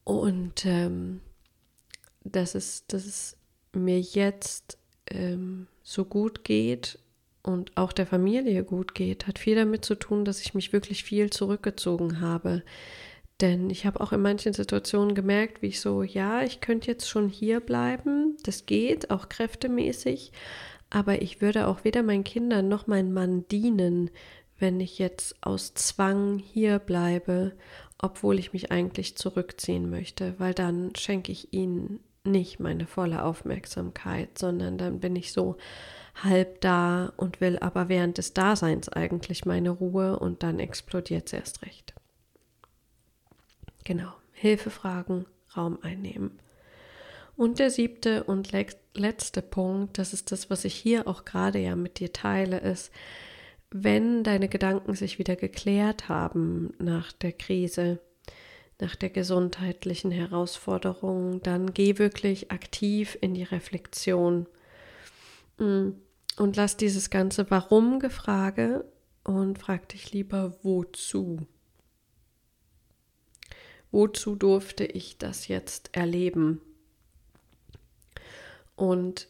Und 0.05 0.65
ähm, 0.65 1.19
dass, 2.23 2.55
es, 2.55 2.87
dass 2.87 3.05
es 3.05 3.37
mir 3.73 3.99
jetzt 3.99 4.77
ähm, 5.07 5.67
so 5.81 6.05
gut 6.05 6.45
geht 6.45 6.99
und 7.41 7.75
auch 7.75 7.91
der 7.91 8.07
Familie 8.07 8.63
gut 8.63 8.95
geht, 8.95 9.27
hat 9.27 9.39
viel 9.39 9.55
damit 9.55 9.83
zu 9.83 9.95
tun, 9.95 10.23
dass 10.23 10.39
ich 10.39 10.53
mich 10.53 10.71
wirklich 10.71 11.03
viel 11.03 11.29
zurückgezogen 11.29 12.21
habe. 12.21 12.63
Denn 13.43 13.69
ich 13.69 13.85
habe 13.85 13.99
auch 13.99 14.13
in 14.13 14.21
manchen 14.21 14.53
Situationen 14.53 15.15
gemerkt, 15.15 15.61
wie 15.61 15.67
ich 15.67 15.81
so, 15.81 16.01
ja, 16.01 16.43
ich 16.43 16.61
könnte 16.61 16.89
jetzt 16.89 17.09
schon 17.09 17.27
hier 17.27 17.59
bleiben, 17.59 18.37
das 18.43 18.65
geht, 18.65 19.11
auch 19.11 19.27
kräftemäßig, 19.27 20.31
aber 20.89 21.21
ich 21.21 21.41
würde 21.41 21.67
auch 21.67 21.83
weder 21.83 22.03
meinen 22.03 22.23
Kindern 22.23 22.69
noch 22.69 22.87
meinem 22.87 23.11
Mann 23.11 23.45
dienen, 23.49 24.11
wenn 24.59 24.79
ich 24.79 24.97
jetzt 24.97 25.35
aus 25.41 25.73
Zwang 25.73 26.39
hier 26.39 26.79
bleibe, 26.79 27.51
obwohl 27.97 28.39
ich 28.39 28.53
mich 28.53 28.71
eigentlich 28.71 29.17
zurückziehen 29.17 29.89
möchte, 29.89 30.35
weil 30.37 30.53
dann 30.53 30.95
schenke 30.95 31.33
ich 31.33 31.51
ihnen 31.51 31.99
nicht 32.23 32.61
meine 32.61 32.87
volle 32.87 33.25
Aufmerksamkeit, 33.25 34.37
sondern 34.37 34.77
dann 34.77 35.01
bin 35.01 35.17
ich 35.17 35.33
so 35.33 35.57
halb 36.23 36.61
da 36.61 37.11
und 37.17 37.41
will 37.41 37.59
aber 37.59 37.89
während 37.89 38.17
des 38.17 38.33
Daseins 38.33 38.87
eigentlich 38.87 39.43
meine 39.43 39.71
Ruhe 39.71 40.17
und 40.17 40.43
dann 40.43 40.59
explodiert 40.59 41.27
es 41.27 41.33
erst 41.33 41.61
recht. 41.63 41.93
Genau, 43.83 44.13
Hilfe 44.31 44.69
fragen, 44.69 45.25
Raum 45.55 45.79
einnehmen. 45.81 46.39
Und 47.35 47.59
der 47.59 47.71
siebte 47.71 48.23
und 48.23 48.51
letzte 48.93 49.41
Punkt, 49.41 49.97
das 49.97 50.13
ist 50.13 50.31
das, 50.31 50.49
was 50.49 50.65
ich 50.65 50.75
hier 50.75 51.07
auch 51.07 51.25
gerade 51.25 51.59
ja 51.59 51.75
mit 51.75 51.99
dir 51.99 52.13
teile, 52.13 52.59
ist, 52.59 52.91
wenn 53.71 54.23
deine 54.23 54.47
Gedanken 54.49 54.93
sich 54.93 55.17
wieder 55.17 55.35
geklärt 55.35 56.07
haben 56.07 56.73
nach 56.77 57.11
der 57.11 57.31
Krise, 57.31 57.99
nach 58.79 58.95
der 58.95 59.09
gesundheitlichen 59.09 60.11
Herausforderung, 60.11 61.41
dann 61.41 61.73
geh 61.73 61.97
wirklich 61.97 62.51
aktiv 62.51 63.17
in 63.19 63.33
die 63.33 63.43
Reflexion 63.43 64.45
mm, 65.57 65.89
und 66.37 66.55
lass 66.55 66.77
dieses 66.77 67.09
ganze 67.09 67.49
Warum-Gefrage 67.49 68.85
und 69.23 69.57
frag 69.57 69.89
dich 69.89 70.11
lieber 70.11 70.55
wozu. 70.61 71.47
Wozu 73.93 74.35
durfte 74.35 74.83
ich 74.85 75.17
das 75.19 75.47
jetzt 75.47 75.95
erleben? 75.95 76.59
Und 78.75 79.27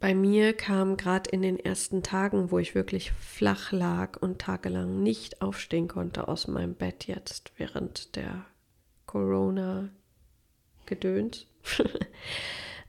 bei 0.00 0.12
mir 0.12 0.54
kam 0.54 0.96
gerade 0.96 1.30
in 1.30 1.42
den 1.42 1.56
ersten 1.56 2.02
Tagen, 2.02 2.50
wo 2.50 2.58
ich 2.58 2.74
wirklich 2.74 3.12
flach 3.12 3.70
lag 3.70 4.20
und 4.20 4.40
tagelang 4.40 5.04
nicht 5.04 5.40
aufstehen 5.40 5.86
konnte 5.86 6.26
aus 6.26 6.48
meinem 6.48 6.74
Bett 6.74 7.06
jetzt 7.06 7.52
während 7.58 8.16
der 8.16 8.44
Corona-Gedöns, 9.06 11.46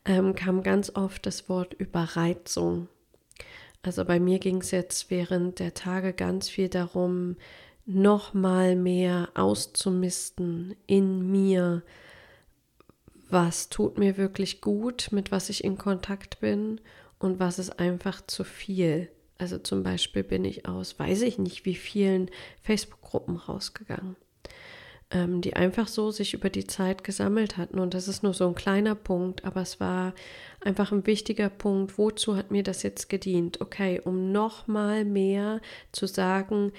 ähm, 0.06 0.34
kam 0.34 0.64
ganz 0.64 0.96
oft 0.96 1.28
das 1.28 1.48
Wort 1.48 1.76
Überreizung. 1.76 2.88
Also 3.84 4.04
bei 4.04 4.20
mir 4.20 4.40
ging 4.40 4.62
es 4.62 4.72
jetzt 4.72 5.12
während 5.12 5.60
der 5.60 5.76
Tage 5.76 6.14
ganz 6.14 6.50
viel 6.50 6.70
darum, 6.70 7.36
noch 7.86 8.34
mal 8.34 8.76
mehr 8.76 9.30
auszumisten 9.34 10.76
in 10.88 11.32
mir, 11.32 11.84
was 13.30 13.70
tut 13.70 13.98
mir 13.98 14.18
wirklich 14.18 14.62
gut, 14.62 15.10
mit 15.12 15.32
was 15.32 15.50
ich 15.50 15.64
in 15.64 15.78
Kontakt 15.78 16.40
bin 16.40 16.80
und 17.20 17.40
was 17.40 17.60
ist 17.60 17.80
einfach 17.80 18.26
zu 18.26 18.44
viel. 18.44 19.10
Also 19.38 19.58
zum 19.58 19.84
Beispiel 19.84 20.24
bin 20.24 20.46
ich 20.46 20.68
aus, 20.68 20.98
weiß 21.00 21.22
ich 21.24 21.40
nicht, 21.40 21.66
wie 21.66 21.76
vielen 21.76 22.30
Facebook-Gruppen 22.62 23.38
rausgegangen 23.38 24.16
ähm, 25.14 25.42
die 25.42 25.56
einfach 25.56 25.88
so 25.88 26.12
sich 26.12 26.34
über 26.34 26.50
die 26.50 26.66
Zeit 26.66 27.04
gesammelt 27.04 27.58
hatten. 27.58 27.80
Und 27.80 27.94
das 27.94 28.08
ist 28.08 28.24
nur 28.24 28.34
so 28.34 28.48
ein 28.48 28.56
kleiner 28.56 28.96
Punkt, 28.96 29.46
aber 29.46 29.62
es 29.62 29.80
war 29.80 30.14
einfach 30.60 30.92
ein 30.92 31.06
wichtiger 31.06 31.50
Punkt. 31.50 31.98
Wozu 31.98 32.36
hat 32.36 32.52
mir 32.52 32.64
das 32.64 32.84
jetzt 32.84 33.10
gedient? 33.10 33.62
Okay, 33.62 34.02
um 34.04 34.32
nochmal 34.32 35.06
mehr 35.06 35.62
zu 35.92 36.08
sagen, 36.08 36.72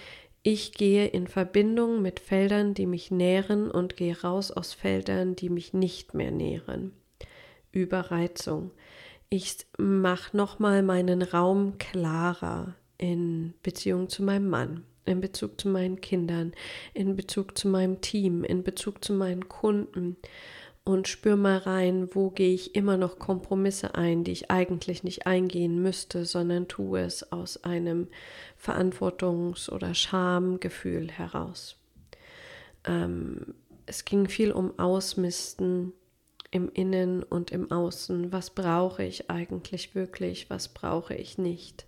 ich 0.45 0.73
gehe 0.73 1.07
in 1.07 1.27
Verbindung 1.27 2.03
mit 2.03 2.21
Feldern, 2.21 2.75
die 2.75 2.87
mich 2.87 3.11
nähren 3.11 3.71
und 3.71 3.97
gehe 3.97 4.21
raus 4.21 4.51
aus 4.51 4.75
Feldern, 4.75 5.35
die 5.35 5.49
mich 5.49 5.73
nicht 5.73 6.15
mehr 6.15 6.31
nähren. 6.31 6.93
Überreizung. 7.73 8.71
Ich 9.31 9.67
mache 9.79 10.37
nochmal 10.37 10.83
meinen 10.83 11.23
Raum 11.23 11.79
klarer 11.79 12.77
in 12.99 13.55
Beziehung 13.63 14.09
zu 14.09 14.23
meinem 14.23 14.49
Mann 14.49 14.85
in 15.07 15.21
Bezug 15.21 15.61
zu 15.61 15.69
meinen 15.69 16.01
Kindern, 16.01 16.53
in 16.95 17.17
Bezug 17.17 17.59
zu 17.59 17.69
meinem 17.69 18.01
Team, 18.01 18.45
in 18.45 18.63
Bezug 18.63 19.05
zu 19.05 19.13
meinen 19.13 19.49
Kunden 19.49 20.17
und 20.85 21.09
spür 21.09 21.37
mal 21.37 21.59
rein, 21.59 22.09
wo 22.13 22.31
gehe 22.31 22.55
ich 22.55 22.75
immer 22.75 22.99
noch 22.99 23.19
Kompromisse 23.19 23.95
ein, 23.95 24.23
die 24.23 24.33
ich 24.33 24.51
eigentlich 24.51 25.03
nicht 25.03 25.27
eingehen 25.27 25.83
müsste, 25.83 26.27
sondern 26.27 26.69
tue 26.69 27.01
es 27.01 27.33
aus 27.33 27.65
einem 27.65 28.09
Verantwortungs- 28.63 29.71
oder 29.71 29.95
Schamgefühl 29.95 31.11
heraus. 31.11 31.77
Ähm, 32.85 33.55
es 33.87 34.05
ging 34.05 34.29
viel 34.29 34.53
um 34.53 34.79
Ausmisten 34.79 35.95
im 36.51 36.71
Innen 36.73 37.23
und 37.23 37.51
im 37.51 37.71
Außen. 37.73 38.31
Was 38.31 38.51
brauche 38.51 39.03
ich 39.05 39.31
eigentlich 39.31 39.95
wirklich? 39.95 40.51
Was 40.51 40.69
brauche 40.69 41.15
ich 41.15 41.39
nicht? 41.39 41.87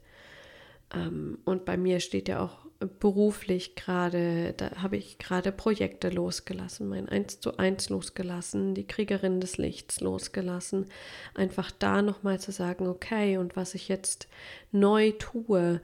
Ähm, 0.94 1.38
und 1.44 1.66
bei 1.66 1.76
mir 1.76 2.00
steht 2.00 2.28
ja 2.28 2.42
auch 2.42 2.65
beruflich 3.00 3.74
gerade, 3.74 4.52
da 4.56 4.82
habe 4.82 4.96
ich 4.96 5.18
gerade 5.18 5.52
Projekte 5.52 6.08
losgelassen, 6.10 6.88
mein 6.88 7.08
1 7.08 7.40
zu 7.40 7.58
1 7.58 7.88
losgelassen, 7.88 8.74
die 8.74 8.86
Kriegerin 8.86 9.40
des 9.40 9.56
Lichts 9.56 10.00
losgelassen. 10.00 10.86
Einfach 11.34 11.70
da 11.70 12.02
nochmal 12.02 12.38
zu 12.38 12.52
sagen, 12.52 12.86
okay, 12.86 13.38
und 13.38 13.56
was 13.56 13.74
ich 13.74 13.88
jetzt 13.88 14.28
neu 14.72 15.12
tue, 15.12 15.80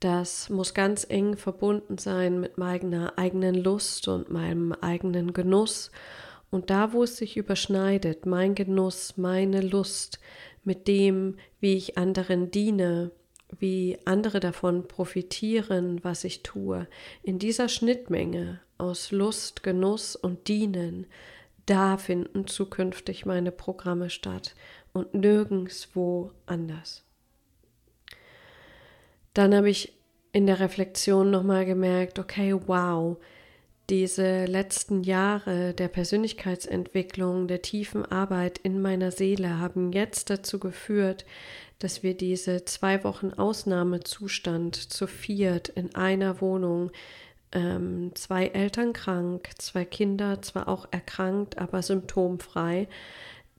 das 0.00 0.48
muss 0.48 0.74
ganz 0.74 1.04
eng 1.08 1.36
verbunden 1.36 1.98
sein 1.98 2.38
mit 2.38 2.56
meiner 2.56 3.18
eigenen 3.18 3.54
Lust 3.54 4.06
und 4.06 4.30
meinem 4.30 4.72
eigenen 4.72 5.32
Genuss. 5.32 5.90
Und 6.50 6.70
da, 6.70 6.92
wo 6.92 7.02
es 7.02 7.16
sich 7.16 7.36
überschneidet, 7.36 8.24
mein 8.24 8.54
Genuss, 8.54 9.16
meine 9.16 9.60
Lust 9.60 10.20
mit 10.62 10.86
dem, 10.86 11.36
wie 11.60 11.74
ich 11.74 11.98
anderen 11.98 12.50
diene, 12.50 13.10
wie 13.58 13.98
andere 14.04 14.40
davon 14.40 14.86
profitieren, 14.88 16.02
was 16.02 16.24
ich 16.24 16.42
tue, 16.42 16.86
in 17.22 17.38
dieser 17.38 17.68
Schnittmenge 17.68 18.60
aus 18.76 19.10
Lust, 19.10 19.62
Genuss 19.62 20.16
und 20.16 20.48
Dienen, 20.48 21.06
da 21.66 21.98
finden 21.98 22.46
zukünftig 22.46 23.26
meine 23.26 23.52
Programme 23.52 24.10
statt 24.10 24.54
und 24.92 25.14
nirgendwo 25.14 26.30
anders. 26.46 27.04
Dann 29.34 29.54
habe 29.54 29.70
ich 29.70 29.92
in 30.32 30.46
der 30.46 30.60
Reflexion 30.60 31.30
nochmal 31.30 31.64
gemerkt, 31.64 32.18
okay, 32.18 32.54
wow, 32.66 33.18
diese 33.90 34.44
letzten 34.44 35.02
Jahre 35.02 35.72
der 35.72 35.88
Persönlichkeitsentwicklung, 35.88 37.48
der 37.48 37.62
tiefen 37.62 38.04
Arbeit 38.04 38.58
in 38.58 38.82
meiner 38.82 39.10
Seele 39.10 39.58
haben 39.58 39.92
jetzt 39.92 40.28
dazu 40.30 40.58
geführt, 40.58 41.24
dass 41.78 42.02
wir 42.02 42.14
diese 42.14 42.64
zwei 42.64 43.02
Wochen 43.04 43.32
Ausnahmezustand 43.32 44.76
zu 44.76 45.06
viert 45.06 45.68
in 45.70 45.94
einer 45.94 46.40
Wohnung, 46.40 46.90
ähm, 47.52 48.10
zwei 48.14 48.48
Eltern 48.48 48.92
krank, 48.92 49.48
zwei 49.56 49.84
Kinder 49.86 50.42
zwar 50.42 50.68
auch 50.68 50.88
erkrankt, 50.90 51.56
aber 51.56 51.82
symptomfrei, 51.82 52.88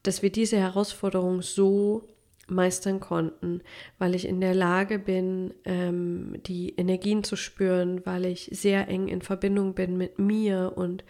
dass 0.04 0.22
wir 0.22 0.30
diese 0.30 0.58
Herausforderung 0.58 1.42
so 1.42 2.04
meistern 2.50 3.00
konnten, 3.00 3.62
weil 3.98 4.14
ich 4.14 4.26
in 4.26 4.40
der 4.40 4.54
Lage 4.54 4.98
bin, 4.98 5.54
ähm, 5.64 6.34
die 6.46 6.74
Energien 6.76 7.24
zu 7.24 7.36
spüren, 7.36 8.04
weil 8.04 8.26
ich 8.26 8.50
sehr 8.52 8.88
eng 8.88 9.08
in 9.08 9.22
Verbindung 9.22 9.74
bin 9.74 9.96
mit 9.96 10.18
mir 10.18 10.72
und 10.76 11.04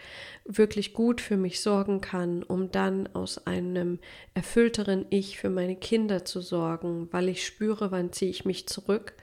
wirklich 0.45 0.93
gut 0.93 1.21
für 1.21 1.37
mich 1.37 1.61
sorgen 1.61 2.01
kann, 2.01 2.43
um 2.43 2.71
dann 2.71 3.07
aus 3.13 3.45
einem 3.45 3.99
erfüllteren 4.33 5.05
Ich 5.09 5.37
für 5.37 5.49
meine 5.49 5.75
Kinder 5.75 6.25
zu 6.25 6.41
sorgen, 6.41 7.07
weil 7.11 7.29
ich 7.29 7.45
spüre, 7.45 7.91
wann 7.91 8.11
ziehe 8.11 8.31
ich 8.31 8.45
mich 8.45 8.67
zurück, 8.67 9.13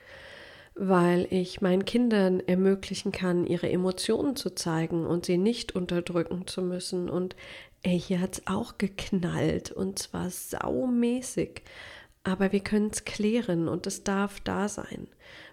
weil 0.75 1.27
ich 1.31 1.61
meinen 1.61 1.85
Kindern 1.85 2.41
ermöglichen 2.41 3.11
kann, 3.11 3.47
ihre 3.47 3.69
Emotionen 3.69 4.37
zu 4.37 4.51
zeigen 4.51 5.07
und 5.07 5.27
sie 5.27 5.37
nicht 5.37 5.75
unterdrücken 5.75 6.47
zu 6.47 6.63
müssen. 6.63 7.11
Und 7.11 7.35
ey, 7.83 7.99
hier 7.99 8.21
hat 8.21 8.35
es 8.35 8.47
auch 8.47 8.79
geknallt 8.79 9.73
und 9.73 9.99
zwar 9.99 10.31
saumäßig. 10.31 11.63
Aber 12.29 12.53
wir 12.53 12.61
können 12.61 12.91
es 12.93 13.07
klären 13.07 13.69
und 13.69 13.87
es 13.87 14.05
darf 14.05 14.39
da 14.41 14.69
sein. 14.69 15.09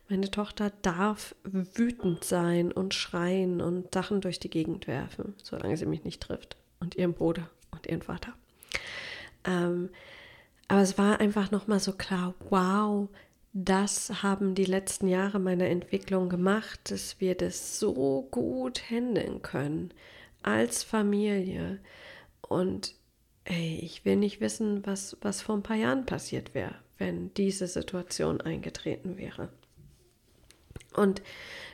Meine 0.10 0.30
Tochter 0.30 0.74
darf 0.82 1.34
wütend 1.46 2.26
sein 2.26 2.74
und 2.74 2.94
schreien 2.94 3.62
und 3.62 3.94
Sachen 3.94 4.20
durch 4.20 4.42
die 4.42 4.50
Gegend 4.50 4.86
werfen, 4.86 5.36
solange 5.42 5.78
sie 5.78 5.86
mich 5.86 6.04
nicht 6.04 6.22
trifft. 6.22 6.58
Und 6.82 6.96
ihren 6.96 7.14
Bruder 7.14 7.50
und 7.72 7.88
ihren 7.88 8.02
Vater. 8.02 8.34
Ähm, 9.46 9.90
Aber 10.68 10.82
es 10.82 10.98
war 10.98 11.22
einfach 11.22 11.50
nochmal 11.50 11.80
so 11.80 11.94
klar, 11.94 12.34
wow, 12.50 13.08
das 13.54 14.22
haben 14.22 14.54
die 14.54 14.66
letzten 14.66 15.08
Jahre 15.08 15.40
meiner 15.40 15.68
Entwicklung 15.68 16.28
gemacht, 16.28 16.92
dass 16.92 17.22
wir 17.22 17.36
das 17.36 17.80
so 17.80 18.28
gut 18.32 18.90
handeln 18.90 19.42
können 19.42 19.94
als 20.44 20.84
Familie. 20.84 21.80
Und 22.42 22.96
ey, 23.46 23.80
ich 23.82 24.06
will 24.06 24.16
nicht 24.18 24.42
wissen, 24.42 24.86
was, 24.86 25.18
was 25.22 25.42
vor 25.42 25.56
ein 25.56 25.64
paar 25.64 25.78
Jahren 25.78 26.06
passiert 26.06 26.54
wäre, 26.54 26.76
wenn 26.98 27.34
diese 27.36 27.68
Situation 27.68 28.42
eingetreten 28.42 29.18
wäre. 29.18 29.50
Und 30.94 31.22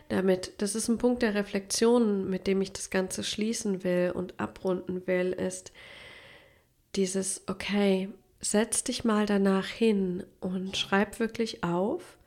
damit, 0.09 0.53
das 0.57 0.75
ist 0.75 0.89
ein 0.89 0.97
Punkt 0.97 1.21
der 1.21 1.35
Reflexion, 1.35 2.29
mit 2.29 2.45
dem 2.47 2.61
ich 2.61 2.73
das 2.73 2.89
Ganze 2.89 3.23
schließen 3.23 3.83
will 3.83 4.11
und 4.13 4.39
abrunden 4.39 5.07
will, 5.07 5.31
ist 5.31 5.71
dieses, 6.95 7.43
okay, 7.47 8.09
setz 8.41 8.83
dich 8.83 9.05
mal 9.05 9.25
danach 9.25 9.67
hin 9.67 10.23
und 10.41 10.75
schreib 10.75 11.19
wirklich 11.19 11.63
auf, 11.63 12.17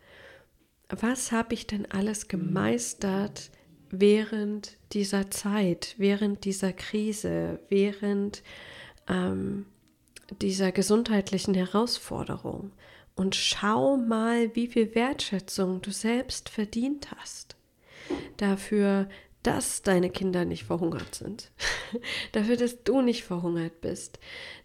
was 0.89 1.33
habe 1.33 1.55
ich 1.55 1.67
denn 1.67 1.91
alles 1.91 2.29
gemeistert 2.29 3.51
während 3.91 4.77
dieser 4.93 5.31
Zeit, 5.31 5.95
während 5.99 6.45
dieser 6.45 6.73
Krise, 6.73 7.59
während 7.69 8.43
ähm, 9.09 9.67
dieser 10.41 10.73
gesundheitlichen 10.73 11.55
Herausforderung. 11.55 12.73
Und 13.15 13.37
schau 13.37 13.97
mal, 13.97 14.55
wie 14.57 14.67
viel 14.67 14.95
Wertschätzung 14.95 15.83
du 15.83 15.93
selbst 15.93 16.49
verdient 16.49 17.09
hast. 17.17 17.57
Dafür, 18.37 19.09
dass 19.45 19.83
deine 19.83 20.11
Kinder 20.11 20.45
nicht 20.45 20.65
verhungert 20.65 21.15
sind. 21.15 21.53
dafür, 22.33 22.57
dass 22.57 22.83
du 22.83 23.03
nicht 23.03 23.23
verhungert 23.25 23.81
bist. 23.81 24.19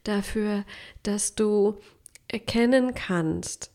Dafür, 0.03 0.65
dass 1.03 1.35
du 1.35 1.77
erkennen 2.27 2.95
kannst, 2.95 3.71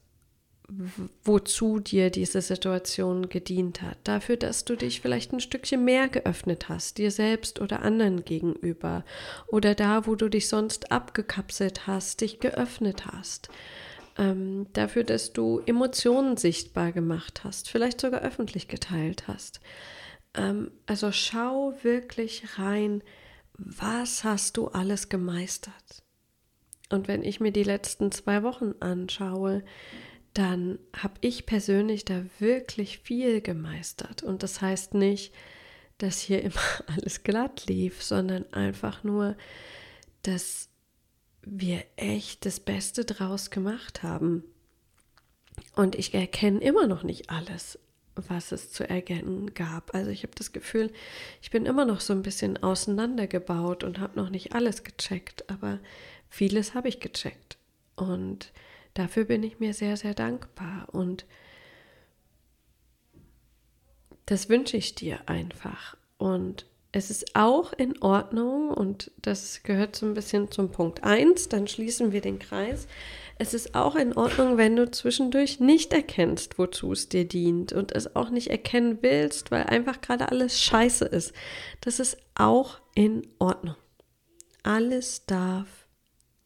wozu 1.24 1.80
dir 1.80 2.10
diese 2.10 2.42
Situation 2.42 3.28
gedient 3.28 3.82
hat. 3.82 3.98
Dafür, 4.04 4.36
dass 4.36 4.64
du 4.64 4.76
dich 4.76 5.00
vielleicht 5.00 5.32
ein 5.32 5.40
Stückchen 5.40 5.84
mehr 5.84 6.08
geöffnet 6.08 6.68
hast, 6.68 6.98
dir 6.98 7.10
selbst 7.10 7.60
oder 7.60 7.82
anderen 7.82 8.24
gegenüber. 8.24 9.04
Oder 9.46 9.74
da, 9.74 10.06
wo 10.06 10.14
du 10.14 10.28
dich 10.28 10.48
sonst 10.48 10.92
abgekapselt 10.92 11.86
hast, 11.86 12.20
dich 12.20 12.40
geöffnet 12.40 13.06
hast. 13.06 13.48
Ähm, 14.16 14.66
dafür, 14.72 15.04
dass 15.04 15.32
du 15.32 15.60
Emotionen 15.66 16.36
sichtbar 16.36 16.92
gemacht 16.92 17.42
hast, 17.42 17.68
vielleicht 17.68 18.00
sogar 18.00 18.20
öffentlich 18.20 18.68
geteilt 18.68 19.26
hast. 19.26 19.60
Ähm, 20.34 20.70
also 20.86 21.10
schau 21.10 21.74
wirklich 21.82 22.58
rein, 22.58 23.02
was 23.56 24.24
hast 24.24 24.56
du 24.56 24.68
alles 24.68 25.08
gemeistert? 25.08 26.02
Und 26.90 27.08
wenn 27.08 27.22
ich 27.22 27.40
mir 27.40 27.52
die 27.52 27.64
letzten 27.64 28.12
zwei 28.12 28.42
Wochen 28.42 28.74
anschaue, 28.80 29.64
dann 30.34 30.78
habe 30.96 31.14
ich 31.20 31.46
persönlich 31.46 32.04
da 32.04 32.24
wirklich 32.38 32.98
viel 32.98 33.40
gemeistert. 33.40 34.22
Und 34.22 34.42
das 34.42 34.60
heißt 34.60 34.94
nicht, 34.94 35.32
dass 35.98 36.20
hier 36.20 36.42
immer 36.42 36.60
alles 36.86 37.22
glatt 37.22 37.66
lief, 37.66 38.02
sondern 38.02 38.52
einfach 38.52 39.04
nur, 39.04 39.36
dass 40.22 40.68
wir 41.42 41.84
echt 41.96 42.46
das 42.46 42.60
Beste 42.60 43.04
draus 43.04 43.50
gemacht 43.50 44.02
haben. 44.02 44.44
Und 45.76 45.94
ich 45.94 46.14
erkenne 46.14 46.60
immer 46.60 46.86
noch 46.86 47.04
nicht 47.04 47.30
alles 47.30 47.78
was 48.16 48.52
es 48.52 48.70
zu 48.70 48.88
erkennen 48.88 49.54
gab. 49.54 49.94
Also 49.94 50.10
ich 50.10 50.22
habe 50.22 50.34
das 50.36 50.52
Gefühl, 50.52 50.92
ich 51.42 51.50
bin 51.50 51.66
immer 51.66 51.84
noch 51.84 52.00
so 52.00 52.12
ein 52.12 52.22
bisschen 52.22 52.62
auseinandergebaut 52.62 53.84
und 53.84 53.98
habe 53.98 54.18
noch 54.18 54.30
nicht 54.30 54.54
alles 54.54 54.84
gecheckt, 54.84 55.50
aber 55.50 55.80
vieles 56.28 56.74
habe 56.74 56.88
ich 56.88 57.00
gecheckt. 57.00 57.58
Und 57.96 58.52
dafür 58.94 59.24
bin 59.24 59.42
ich 59.42 59.60
mir 59.60 59.74
sehr, 59.74 59.96
sehr 59.96 60.14
dankbar. 60.14 60.88
Und 60.92 61.26
das 64.26 64.48
wünsche 64.48 64.76
ich 64.76 64.94
dir 64.94 65.20
einfach. 65.26 65.96
Und 66.16 66.66
es 66.92 67.10
ist 67.10 67.34
auch 67.34 67.72
in 67.72 68.00
Ordnung, 68.02 68.70
und 68.70 69.10
das 69.20 69.64
gehört 69.64 69.96
so 69.96 70.06
ein 70.06 70.14
bisschen 70.14 70.52
zum 70.52 70.70
Punkt 70.70 71.02
1, 71.02 71.48
dann 71.48 71.66
schließen 71.66 72.12
wir 72.12 72.20
den 72.20 72.38
Kreis. 72.38 72.86
Es 73.36 73.52
ist 73.52 73.74
auch 73.74 73.96
in 73.96 74.16
Ordnung, 74.16 74.58
wenn 74.58 74.76
du 74.76 74.88
zwischendurch 74.88 75.58
nicht 75.58 75.92
erkennst, 75.92 76.56
wozu 76.56 76.92
es 76.92 77.08
dir 77.08 77.26
dient 77.26 77.72
und 77.72 77.90
es 77.90 78.14
auch 78.14 78.30
nicht 78.30 78.48
erkennen 78.48 78.98
willst, 79.00 79.50
weil 79.50 79.64
einfach 79.64 80.00
gerade 80.02 80.28
alles 80.28 80.62
scheiße 80.62 81.04
ist. 81.04 81.32
Das 81.80 81.98
ist 81.98 82.16
auch 82.36 82.80
in 82.94 83.26
Ordnung. 83.40 83.76
Alles 84.62 85.26
darf 85.26 85.88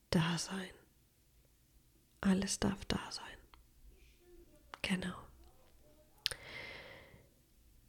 da 0.08 0.38
sein. 0.38 0.77
Alles 2.20 2.58
darf 2.58 2.84
da 2.86 3.00
sein. 3.10 3.24
Genau. 4.82 5.14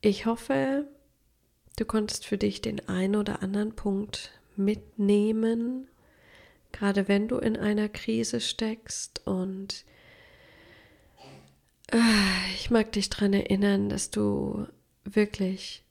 Ich 0.01 0.25
hoffe, 0.25 0.87
du 1.77 1.85
konntest 1.85 2.25
für 2.25 2.37
dich 2.37 2.61
den 2.61 2.87
einen 2.87 3.15
oder 3.15 3.41
anderen 3.41 3.75
Punkt 3.75 4.31
mitnehmen, 4.55 5.87
gerade 6.71 7.07
wenn 7.07 7.27
du 7.27 7.37
in 7.37 7.57
einer 7.57 7.89
Krise 7.89 8.39
steckst 8.39 9.25
und 9.25 9.85
äh, 11.91 12.53
ich 12.53 12.69
mag 12.69 12.91
dich 12.91 13.09
daran 13.09 13.33
erinnern, 13.33 13.89
dass 13.89 14.11
du 14.11 14.67
wirklich, 15.03 15.83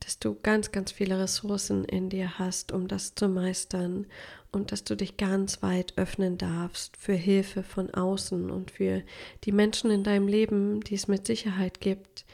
dass 0.00 0.18
du 0.18 0.34
ganz, 0.34 0.72
ganz 0.72 0.92
viele 0.92 1.18
Ressourcen 1.18 1.84
in 1.84 2.08
dir 2.08 2.38
hast, 2.38 2.72
um 2.72 2.88
das 2.88 3.14
zu 3.14 3.28
meistern 3.28 4.06
und 4.50 4.72
dass 4.72 4.84
du 4.84 4.96
dich 4.96 5.16
ganz 5.16 5.62
weit 5.62 5.96
öffnen 5.96 6.38
darfst 6.38 6.96
für 6.96 7.12
Hilfe 7.12 7.62
von 7.62 7.90
außen 7.90 8.50
und 8.50 8.70
für 8.70 9.02
die 9.44 9.52
Menschen 9.52 9.90
in 9.90 10.02
deinem 10.02 10.26
Leben, 10.26 10.80
die 10.80 10.94
es 10.94 11.06
mit 11.06 11.26
Sicherheit 11.26 11.80
gibt, 11.80 12.24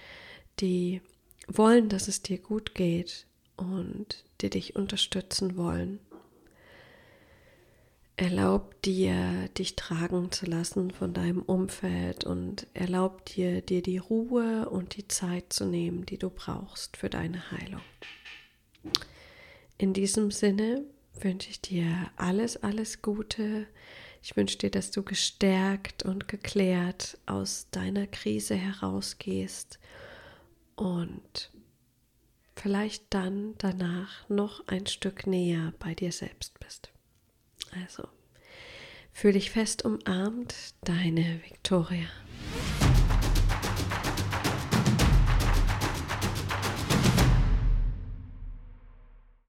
die 0.60 1.02
wollen, 1.48 1.88
dass 1.88 2.08
es 2.08 2.22
dir 2.22 2.38
gut 2.38 2.74
geht 2.74 3.26
und 3.56 4.24
die 4.40 4.50
dich 4.50 4.76
unterstützen 4.76 5.56
wollen. 5.56 6.00
Erlaub 8.18 8.80
dir, 8.80 9.50
dich 9.58 9.76
tragen 9.76 10.32
zu 10.32 10.46
lassen 10.46 10.90
von 10.90 11.12
deinem 11.12 11.42
Umfeld 11.42 12.24
und 12.24 12.66
erlaub 12.72 13.26
dir, 13.26 13.60
dir 13.60 13.82
die 13.82 13.98
Ruhe 13.98 14.70
und 14.70 14.96
die 14.96 15.06
Zeit 15.06 15.52
zu 15.52 15.66
nehmen, 15.66 16.06
die 16.06 16.16
du 16.16 16.30
brauchst 16.30 16.96
für 16.96 17.10
deine 17.10 17.50
Heilung. 17.50 17.82
In 19.76 19.92
diesem 19.92 20.30
Sinne 20.30 20.82
wünsche 21.20 21.50
ich 21.50 21.60
dir 21.60 22.10
alles, 22.16 22.56
alles 22.62 23.02
Gute. 23.02 23.66
Ich 24.22 24.34
wünsche 24.34 24.56
dir, 24.56 24.70
dass 24.70 24.90
du 24.90 25.02
gestärkt 25.02 26.02
und 26.04 26.26
geklärt 26.26 27.18
aus 27.26 27.68
deiner 27.70 28.06
Krise 28.06 28.54
herausgehst 28.54 29.78
und 30.74 31.50
vielleicht 32.54 33.04
dann 33.10 33.56
danach 33.58 34.26
noch 34.30 34.66
ein 34.68 34.86
Stück 34.86 35.26
näher 35.26 35.74
bei 35.78 35.94
dir 35.94 36.12
selbst 36.12 36.58
bist. 36.58 36.95
Also, 37.82 38.08
fühl 39.12 39.32
dich 39.32 39.50
fest 39.50 39.84
umarmt, 39.84 40.54
deine 40.82 41.40
Victoria. 41.44 42.06